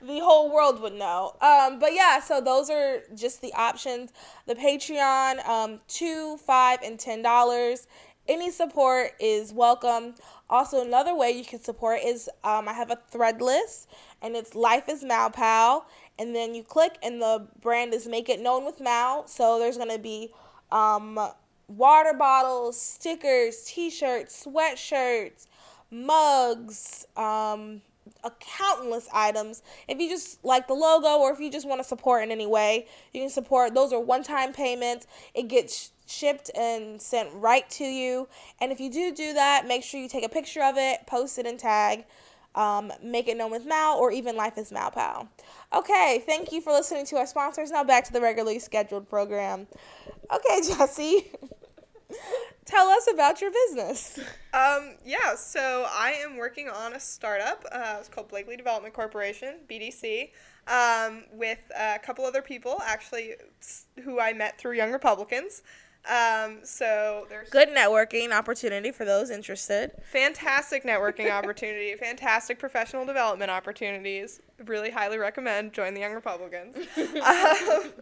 [0.00, 1.36] the whole world would know.
[1.40, 2.20] Um, but yeah.
[2.20, 4.10] So those are just the options.
[4.46, 7.86] The Patreon, um, two, five, and ten dollars.
[8.28, 10.14] Any support is welcome.
[10.48, 13.86] Also, another way you can support is um, I have a Threadless,
[14.22, 15.82] and it's Life is Malpal.
[16.18, 19.26] And then you click, and the brand is Make It Known with Mal.
[19.26, 20.30] So there's gonna be
[20.70, 21.18] um,
[21.76, 25.46] water bottles, stickers, t-shirts, sweatshirts,
[25.90, 27.82] mugs, um,
[28.40, 29.62] countless items.
[29.88, 32.46] If you just like the logo or if you just want to support in any
[32.46, 33.74] way, you can support.
[33.74, 35.06] Those are one-time payments.
[35.34, 38.28] It gets shipped and sent right to you.
[38.60, 41.38] And if you do do that, make sure you take a picture of it, post
[41.38, 42.04] it and tag
[42.54, 45.28] um, Make It Known with Mal, or even Life is Mal Pal.
[45.74, 47.70] Okay, thank you for listening to our sponsors.
[47.70, 49.66] Now back to the regularly scheduled program.
[50.32, 51.32] Okay, Jesse,
[52.64, 54.18] tell us about your business.
[54.52, 57.64] Um, yeah, so I am working on a startup.
[57.70, 60.30] Uh, it's called Blakely Development Corporation, BDC,
[60.68, 63.34] um, with a couple other people, actually,
[64.04, 65.62] who I met through Young Republicans.
[66.10, 69.92] Um, so there's Good networking opportunity for those interested.
[70.02, 74.40] fantastic networking opportunity, fantastic professional development opportunities.
[74.66, 76.76] Really highly recommend join the Young Republicans.
[77.22, 77.92] um,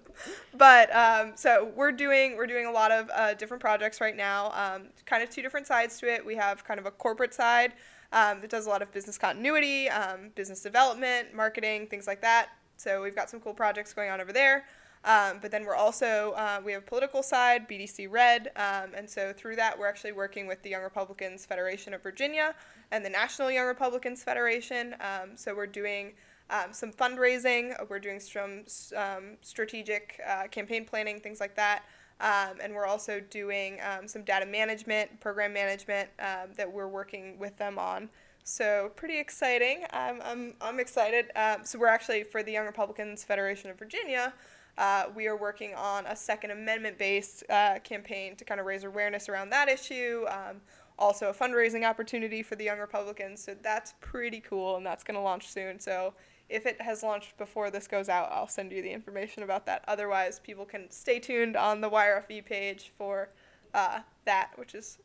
[0.57, 4.51] but um, so we're doing we're doing a lot of uh, different projects right now.
[4.53, 6.25] Um, kind of two different sides to it.
[6.25, 7.75] We have kind of a corporate side
[8.13, 12.49] um, that does a lot of business continuity, um, business development, marketing, things like that.
[12.77, 14.65] So we've got some cool projects going on over there.
[15.05, 19.09] Um, but then we're also uh, we have a political side, BDC Red, um, and
[19.09, 22.55] so through that we're actually working with the Young Republicans Federation of Virginia
[22.91, 24.95] and the National Young Republicans Federation.
[25.01, 26.13] Um, so we're doing
[26.51, 31.85] um, some fundraising, we're doing some um, strategic uh, campaign planning, things like that.
[32.21, 37.79] Um, and we're also doing some data management, program management that we're working with them
[37.79, 38.11] on.
[38.45, 39.85] So pretty exciting.
[39.91, 41.31] I'm, I'm, I'm excited.
[41.65, 44.35] So we're actually for the Young Republicans Federation of Virginia.
[44.79, 48.85] Uh, we are working on a Second Amendment based uh, campaign to kind of raise
[48.85, 50.25] awareness around that issue.
[50.29, 50.61] Um,
[50.99, 53.43] also, a fundraising opportunity for the Young Republicans.
[53.43, 55.81] So that's pretty cool, and that's going to launch soon.
[55.81, 56.15] So
[56.51, 59.85] if it has launched before this goes out, I'll send you the information about that.
[59.89, 63.31] Otherwise, people can stay tuned on the YRFV page for
[63.73, 64.99] uh, that, which is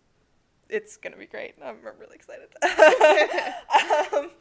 [0.68, 1.54] it's gonna be great.
[1.64, 2.50] I'm, really excited.
[4.14, 4.32] um,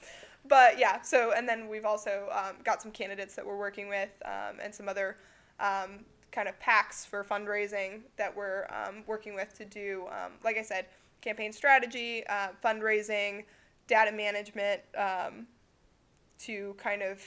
[0.48, 4.10] but yeah, so and then we've also um, got some candidates that we're working with
[4.24, 5.16] um, and some other
[5.60, 10.58] um, kind of PACs for fundraising that we're um, working with to do, um, like
[10.58, 10.86] I said,
[11.20, 13.44] campaign strategy, uh, fundraising,
[13.86, 15.46] data management, um,
[16.40, 17.22] to kind of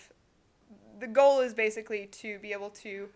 [1.00, 3.08] the goal is basically to be able to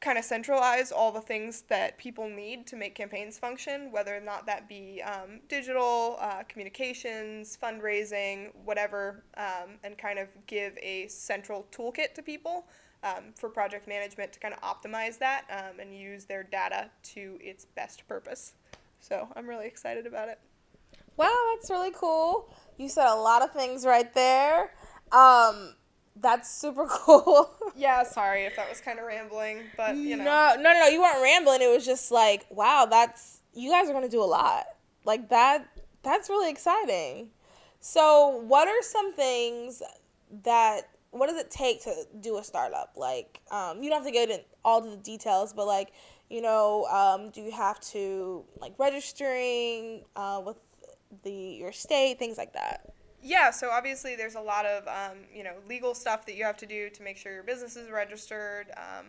[0.00, 4.20] kind of centralize all the things that people need to make campaigns function, whether or
[4.20, 11.08] not that be um, digital, uh, communications, fundraising, whatever, um, and kind of give a
[11.08, 12.66] central toolkit to people
[13.02, 17.36] um, for project management to kind of optimize that um, and use their data to
[17.40, 18.54] its best purpose.
[19.00, 20.38] So I'm really excited about it.
[21.16, 22.54] Wow, that's really cool.
[22.76, 24.72] You said a lot of things right there.
[25.10, 25.74] Um,
[26.20, 27.50] that's super cool.
[27.76, 30.24] Yeah, sorry if that was kind of rambling, but you know.
[30.24, 31.62] No, no, no, you weren't rambling.
[31.62, 34.64] It was just like, wow, that's you guys are gonna do a lot.
[35.04, 35.68] Like that.
[36.02, 37.30] That's really exciting.
[37.80, 39.82] So, what are some things
[40.44, 42.92] that what does it take to do a startup?
[42.96, 45.92] Like, um, you don't have to get into all the details, but like,
[46.28, 50.56] you know, um, do you have to like registering uh, with
[51.22, 52.92] the your state, things like that?
[53.22, 56.56] Yeah, so obviously there's a lot of um, you know legal stuff that you have
[56.58, 58.70] to do to make sure your business is registered.
[58.76, 59.06] Um,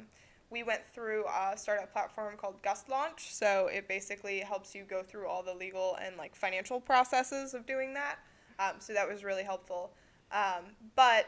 [0.49, 5.03] we went through a startup platform called Gust Launch, so it basically helps you go
[5.03, 8.17] through all the legal and like financial processes of doing that.
[8.57, 9.91] Um, so that was really helpful.
[10.31, 11.27] Um, but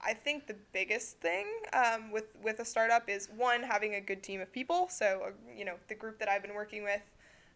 [0.00, 4.22] I think the biggest thing um, with with a startup is one having a good
[4.22, 4.88] team of people.
[4.88, 7.02] So uh, you know the group that I've been working with,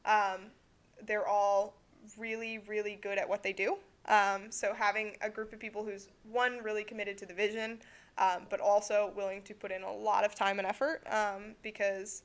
[0.04, 0.50] um,
[1.06, 1.74] they're all
[2.18, 3.78] really really good at what they do.
[4.07, 7.78] Um, so having a group of people who's one really committed to the vision,
[8.16, 12.22] um, but also willing to put in a lot of time and effort um, because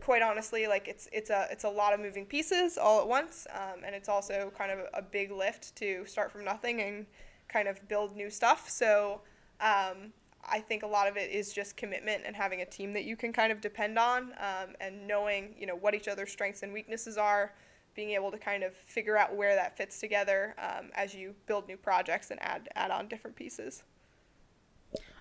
[0.00, 3.46] quite honestly like it's it's a it's a lot of moving pieces all at once
[3.54, 7.06] um, and it's also kind of a big lift to start from nothing and
[7.48, 8.68] kind of build new stuff.
[8.68, 9.20] So
[9.60, 10.12] um,
[10.46, 13.16] I think a lot of it is just commitment and having a team that you
[13.16, 16.72] can kind of depend on um, and knowing you know what each other's strengths and
[16.72, 17.54] weaknesses are
[17.94, 21.68] being able to kind of figure out where that fits together um, as you build
[21.68, 23.82] new projects and add add on different pieces.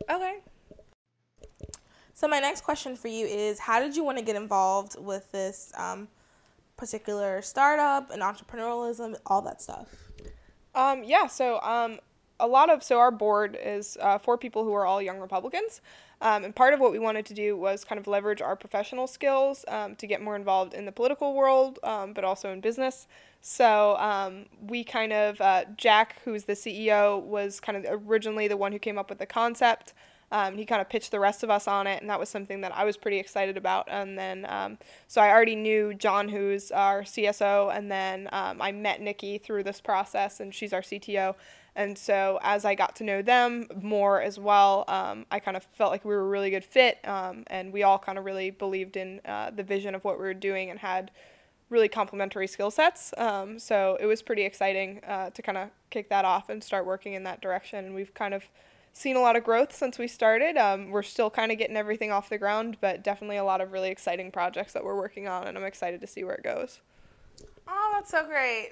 [0.09, 0.39] Okay.
[2.13, 5.31] So my next question for you is, how did you want to get involved with
[5.31, 6.07] this um,
[6.77, 9.87] particular startup and entrepreneurialism, all that stuff?
[10.75, 11.99] Um, yeah, so um,
[12.43, 15.79] a lot of so our board is uh, four people who are all young Republicans,
[16.19, 19.07] um, and part of what we wanted to do was kind of leverage our professional
[19.07, 23.07] skills um, to get more involved in the political world, um, but also in business.
[23.41, 28.57] So um, we kind of uh, Jack, who's the CEO, was kind of originally the
[28.57, 29.93] one who came up with the concept.
[30.33, 32.61] Um, he kind of pitched the rest of us on it, and that was something
[32.61, 33.87] that I was pretty excited about.
[33.89, 38.71] And then, um, so I already knew John, who's our CSO, and then um, I
[38.71, 41.35] met Nikki through this process, and she's our CTO.
[41.75, 45.63] And so, as I got to know them more as well, um, I kind of
[45.73, 48.51] felt like we were a really good fit, um, and we all kind of really
[48.51, 51.09] believed in uh, the vision of what we were doing and had
[51.69, 53.13] really complementary skill sets.
[53.17, 56.85] Um, so it was pretty exciting uh, to kind of kick that off and start
[56.85, 57.85] working in that direction.
[57.85, 58.43] And we've kind of
[58.93, 60.55] seen a lot of growth since we started.
[60.55, 63.71] Um, we're still kind of getting everything off the ground, but definitely a lot of
[63.71, 66.79] really exciting projects that we're working on, and I'm excited to see where it goes.
[67.67, 68.69] Oh, that's so great.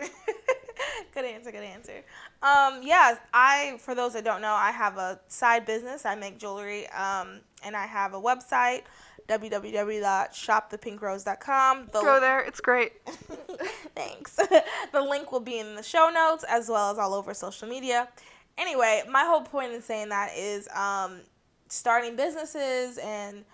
[1.14, 2.04] good answer, good answer.
[2.44, 6.06] Um, yeah, I, for those that don't know, I have a side business.
[6.06, 8.84] I make jewelry, um, and I have a website,
[9.28, 11.86] www.shopthepinkrose.com.
[11.86, 12.42] The Go there.
[12.42, 12.94] It's great.
[13.96, 14.36] Thanks.
[14.92, 18.10] the link will be in the show notes as well as all over social media.
[18.58, 21.22] Anyway, my whole point in saying that is um,
[21.70, 23.46] starting businesses and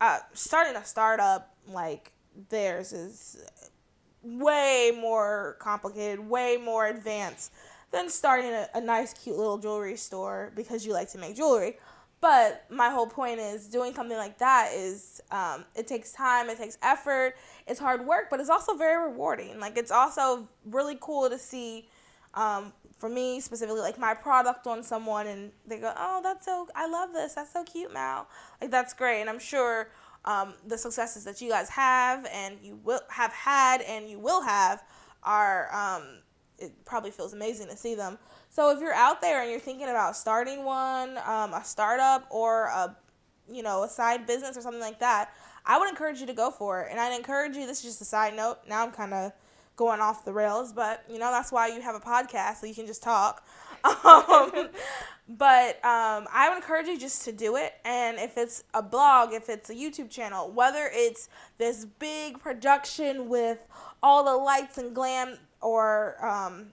[0.00, 2.12] uh, starting a startup like
[2.48, 3.36] theirs is
[4.22, 7.52] way more complicated, way more advanced
[7.90, 11.76] than starting a, a nice, cute little jewelry store because you like to make jewelry.
[12.20, 16.58] But my whole point is doing something like that is um, it takes time, it
[16.58, 17.34] takes effort,
[17.66, 19.58] it's hard work, but it's also very rewarding.
[19.58, 21.88] Like it's also really cool to see,
[22.34, 26.68] um, for me specifically, like my product on someone and they go, oh, that's so,
[26.74, 28.26] I love this, that's so cute, Mal.
[28.60, 29.88] Like that's great, and I'm sure
[30.24, 34.42] um, the successes that you guys have and you will have had and you will
[34.42, 34.82] have
[35.22, 36.18] are um,
[36.58, 38.18] it probably feels amazing to see them.
[38.50, 42.64] So if you're out there and you're thinking about starting one, um, a startup or
[42.66, 42.96] a
[43.50, 45.32] you know a side business or something like that,
[45.64, 46.88] I would encourage you to go for it.
[46.90, 47.66] And I'd encourage you.
[47.66, 48.58] This is just a side note.
[48.68, 49.32] Now I'm kind of
[49.76, 52.74] going off the rails, but you know that's why you have a podcast so you
[52.74, 53.46] can just talk.
[54.04, 54.70] Um,
[55.28, 57.74] but um, I would encourage you just to do it.
[57.84, 63.28] And if it's a blog, if it's a YouTube channel, whether it's this big production
[63.28, 63.58] with
[64.02, 66.68] all the lights and glam, or um,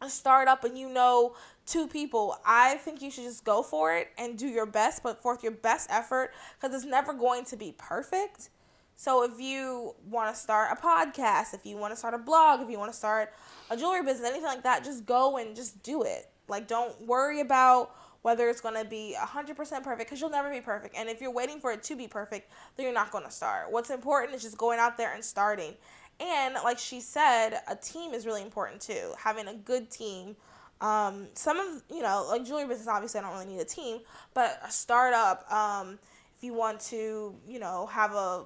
[0.00, 1.34] a startup and you know
[1.66, 5.20] two people, I think you should just go for it and do your best, put
[5.20, 8.50] forth your best effort because it's never going to be perfect.
[8.94, 12.60] So if you want to start a podcast, if you want to start a blog,
[12.60, 13.32] if you want to start
[13.70, 16.30] a jewelry business, anything like that, just go and just do it.
[16.48, 20.60] Like don't worry about whether it's going to be 100% perfect because you'll never be
[20.60, 20.96] perfect.
[20.96, 23.70] And if you're waiting for it to be perfect, then you're not going to start.
[23.70, 25.74] What's important is just going out there and starting.
[26.20, 29.12] And like she said, a team is really important too.
[29.18, 30.36] Having a good team.
[30.80, 34.00] Um, some of you know, like jewelry business, obviously, I don't really need a team,
[34.34, 35.50] but a startup.
[35.52, 35.98] Um,
[36.36, 38.44] if you want to, you know, have a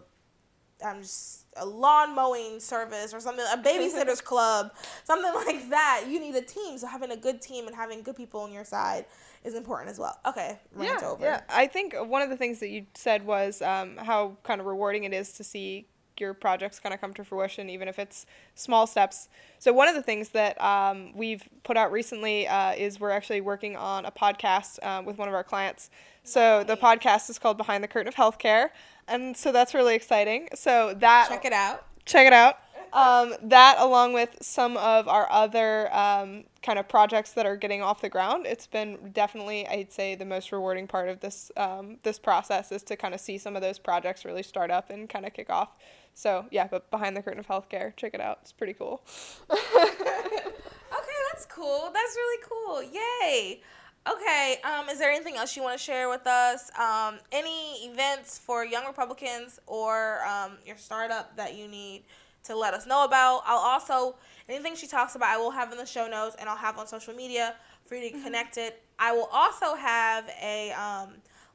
[0.82, 4.72] um, just a lawn mowing service or something, a babysitters club,
[5.04, 6.04] something like that.
[6.08, 6.78] You need a team.
[6.78, 9.06] So having a good team and having good people on your side
[9.44, 10.18] is important as well.
[10.26, 11.24] Okay, rant yeah, over.
[11.24, 14.66] Yeah, I think one of the things that you said was um, how kind of
[14.66, 15.86] rewarding it is to see
[16.18, 19.28] your projects kind of come to fruition, even if it's small steps.
[19.58, 23.40] So, one of the things that um, we've put out recently uh, is we're actually
[23.40, 25.90] working on a podcast uh, with one of our clients.
[26.22, 28.70] So, the podcast is called Behind the Curtain of Healthcare.
[29.08, 30.48] And so that's really exciting.
[30.54, 31.28] So, that.
[31.28, 31.86] Check it out.
[32.04, 32.58] Check it out.
[32.92, 37.80] Um, that, along with some of our other um, kind of projects that are getting
[37.80, 41.96] off the ground, it's been definitely, I'd say, the most rewarding part of this um,
[42.02, 45.08] this process is to kind of see some of those projects really start up and
[45.08, 45.70] kind of kick off.
[46.12, 48.40] So yeah, but behind the curtain of healthcare, check it out.
[48.42, 49.02] It's pretty cool.
[49.50, 51.90] okay, that's cool.
[51.94, 52.82] That's really cool.
[52.82, 53.62] Yay.
[54.10, 56.72] Okay, um, is there anything else you want to share with us?
[56.76, 62.02] Um, any events for young Republicans or um, your startup that you need
[62.44, 63.42] to let us know about?
[63.46, 64.16] I'll also,
[64.48, 66.88] anything she talks about, I will have in the show notes and I'll have on
[66.88, 67.54] social media
[67.86, 68.24] for you to mm-hmm.
[68.24, 68.82] connect it.
[68.98, 71.10] I will also have a um,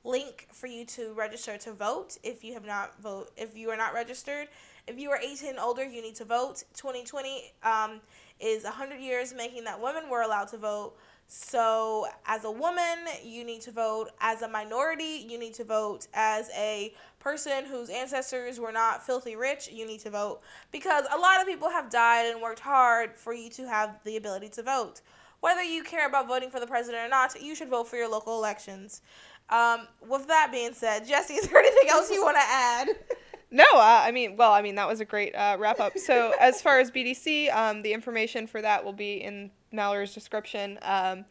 [0.06, 3.78] link for you to register to vote if you have not vote if you are
[3.78, 4.48] not registered.
[4.88, 6.64] If you are 18 and older, you need to vote.
[6.76, 8.00] 2020 um,
[8.40, 10.94] is 100 years making that women were allowed to vote.
[11.30, 14.12] So, as a woman, you need to vote.
[14.22, 16.08] As a minority, you need to vote.
[16.14, 20.40] As a person whose ancestors were not filthy rich, you need to vote.
[20.72, 24.16] Because a lot of people have died and worked hard for you to have the
[24.16, 25.02] ability to vote.
[25.42, 28.10] Whether you care about voting for the president or not, you should vote for your
[28.10, 29.02] local elections.
[29.50, 32.88] Um, with that being said, Jesse, is there anything else you want to add?
[33.50, 35.98] No, uh, I mean, well, I mean, that was a great uh, wrap up.
[35.98, 40.80] So, as far as BDC, um, the information for that will be in Mallory's description.
[40.82, 41.26] Um,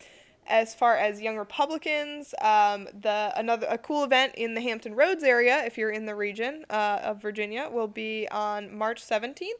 [0.48, 5.24] as far as young Republicans, um, the another a cool event in the Hampton Roads
[5.24, 9.50] area, if you're in the region uh, of Virginia, will be on March 17th.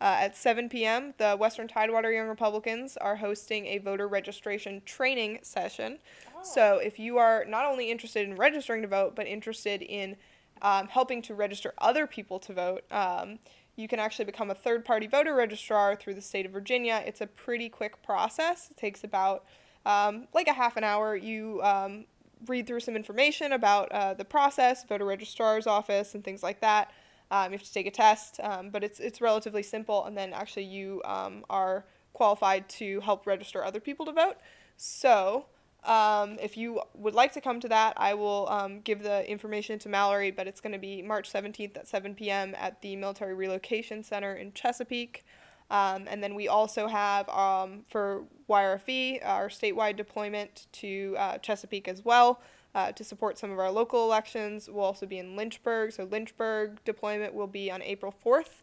[0.00, 5.38] Uh, at 7 p.m., the Western Tidewater Young Republicans are hosting a voter registration training
[5.42, 5.98] session.
[6.42, 10.16] So if you are not only interested in registering to vote, but interested in
[10.62, 13.38] um, helping to register other people to vote, um,
[13.76, 17.02] you can actually become a third party voter registrar through the state of Virginia.
[17.04, 18.70] It's a pretty quick process.
[18.70, 19.44] It takes about
[19.84, 21.16] um, like a half an hour.
[21.16, 22.04] You um,
[22.46, 26.92] read through some information about uh, the process, voter registrar's office, and things like that.
[27.30, 30.32] Um, you have to take a test, um, but it's it's relatively simple, and then
[30.32, 34.36] actually you are qualified to help register other people to vote.
[34.76, 35.46] So
[35.84, 39.78] um, if you would like to come to that, I will um, give the information
[39.80, 42.54] to Mallory, but it's going to be March 17th at 7 p.m.
[42.58, 45.24] at the Military Relocation Center in Chesapeake.
[45.70, 51.88] Um, and then we also have um, for YRFV our statewide deployment to uh, Chesapeake
[51.88, 52.40] as well.
[52.74, 54.68] uh, to support some of our local elections.
[54.68, 58.62] We'll also be in Lynchburg, so Lynchburg deployment will be on April 4th.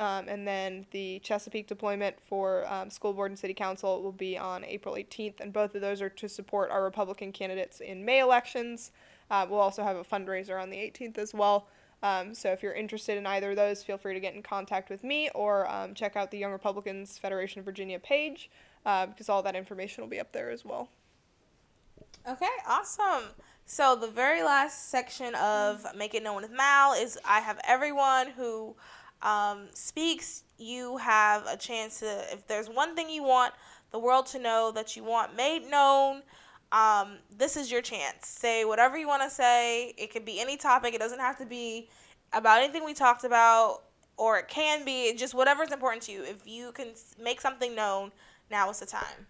[0.00, 4.38] Um, and then the Chesapeake deployment for um, school board and city council will be
[4.38, 8.20] on April 18th, and both of those are to support our Republican candidates in May
[8.20, 8.92] elections.
[9.30, 11.68] Uh, we'll also have a fundraiser on the 18th as well.
[12.02, 14.88] Um, so if you're interested in either of those, feel free to get in contact
[14.88, 18.50] with me or um, check out the Young Republicans Federation of Virginia page
[18.86, 20.88] uh, because all that information will be up there as well.
[22.26, 23.24] Okay, awesome.
[23.66, 28.30] So the very last section of Make It Known with Mal is I have everyone
[28.30, 28.76] who
[29.22, 30.44] um, speaks.
[30.58, 33.54] You have a chance to, if there's one thing you want
[33.90, 36.22] the world to know that you want made known,
[36.72, 38.28] um, this is your chance.
[38.28, 39.94] Say whatever you want to say.
[39.98, 40.94] It could be any topic.
[40.94, 41.88] It doesn't have to be
[42.32, 43.82] about anything we talked about,
[44.16, 46.22] or it can be just whatever's important to you.
[46.22, 46.88] If you can
[47.20, 48.12] make something known,
[48.50, 49.26] now is the time.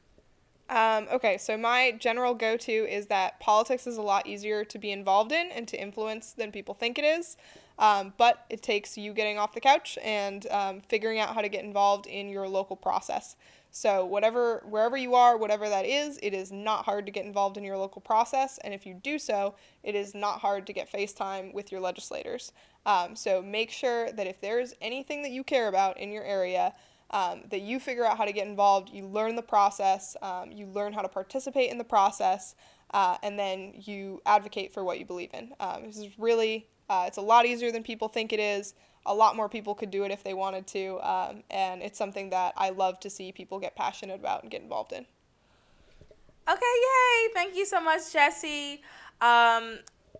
[0.69, 4.79] Um, okay, so my general go to is that politics is a lot easier to
[4.79, 7.37] be involved in and to influence than people think it is.
[7.81, 11.49] Um, but it takes you getting off the couch and um, figuring out how to
[11.49, 13.37] get involved in your local process.
[13.73, 17.57] So whatever, wherever you are, whatever that is, it is not hard to get involved
[17.57, 20.93] in your local process, and if you do so, it is not hard to get
[20.93, 22.53] FaceTime with your legislators.
[22.85, 26.75] Um, so make sure that if there's anything that you care about in your area,
[27.13, 30.67] um, that you figure out how to get involved, you learn the process, um, you
[30.67, 32.55] learn how to participate in the process,
[32.93, 35.53] uh, and then you advocate for what you believe in.
[35.61, 38.75] Um, this is really, uh, it's a lot easier than people think it is
[39.07, 40.99] a lot more people could do it if they wanted to.
[41.01, 44.63] Um, and it's something that I love to see people get passionate about and get
[44.63, 45.07] involved in.
[46.49, 47.33] Okay, yay!
[47.35, 48.83] Thank you so much, Jesse.
[49.21, 49.79] Um,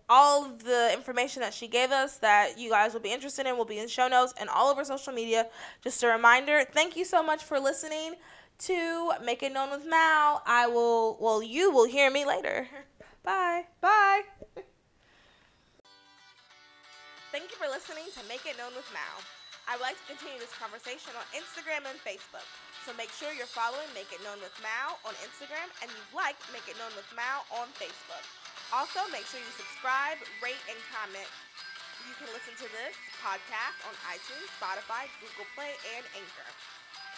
[0.09, 3.57] all of the information that she gave us that you guys will be interested in
[3.57, 5.47] will be in show notes and all over social media.
[5.83, 8.15] Just a reminder, thank you so much for listening
[8.59, 10.41] to Make It Known with Mal.
[10.45, 12.67] I will, well, you will hear me later.
[13.23, 13.65] Bye.
[13.81, 14.21] Bye.
[17.31, 19.23] Thank you for listening to Make It Known with Mal.
[19.63, 22.43] I would like to continue this conversation on Instagram and Facebook.
[22.83, 26.35] So make sure you're following Make It Known with Mal on Instagram and you like
[26.51, 28.27] Make It Known with Mal on Facebook.
[28.75, 31.31] Also, make sure you subscribe, rate, and comment.
[32.03, 36.51] You can listen to this podcast on iTunes, Spotify, Google Play, and Anchor.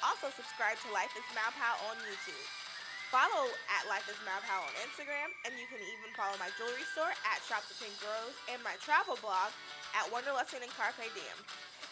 [0.06, 2.63] Also, subscribe to Life is Malpal on YouTube.
[3.14, 7.14] Follow at Life is Malpal on Instagram, and you can even follow my jewelry store
[7.30, 9.54] at Shop the Pink Rose and my travel blog
[9.94, 11.40] at Wanderlusting and Carpe Diem.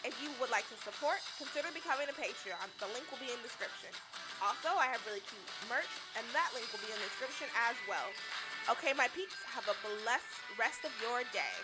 [0.02, 2.66] If you would like to support, consider becoming a Patreon.
[2.82, 3.94] The link will be in the description.
[4.42, 7.78] Also, I have really cute merch, and that link will be in the description as
[7.86, 8.10] well.
[8.74, 10.26] Okay, my peeps, have a blessed
[10.58, 11.54] rest of your day.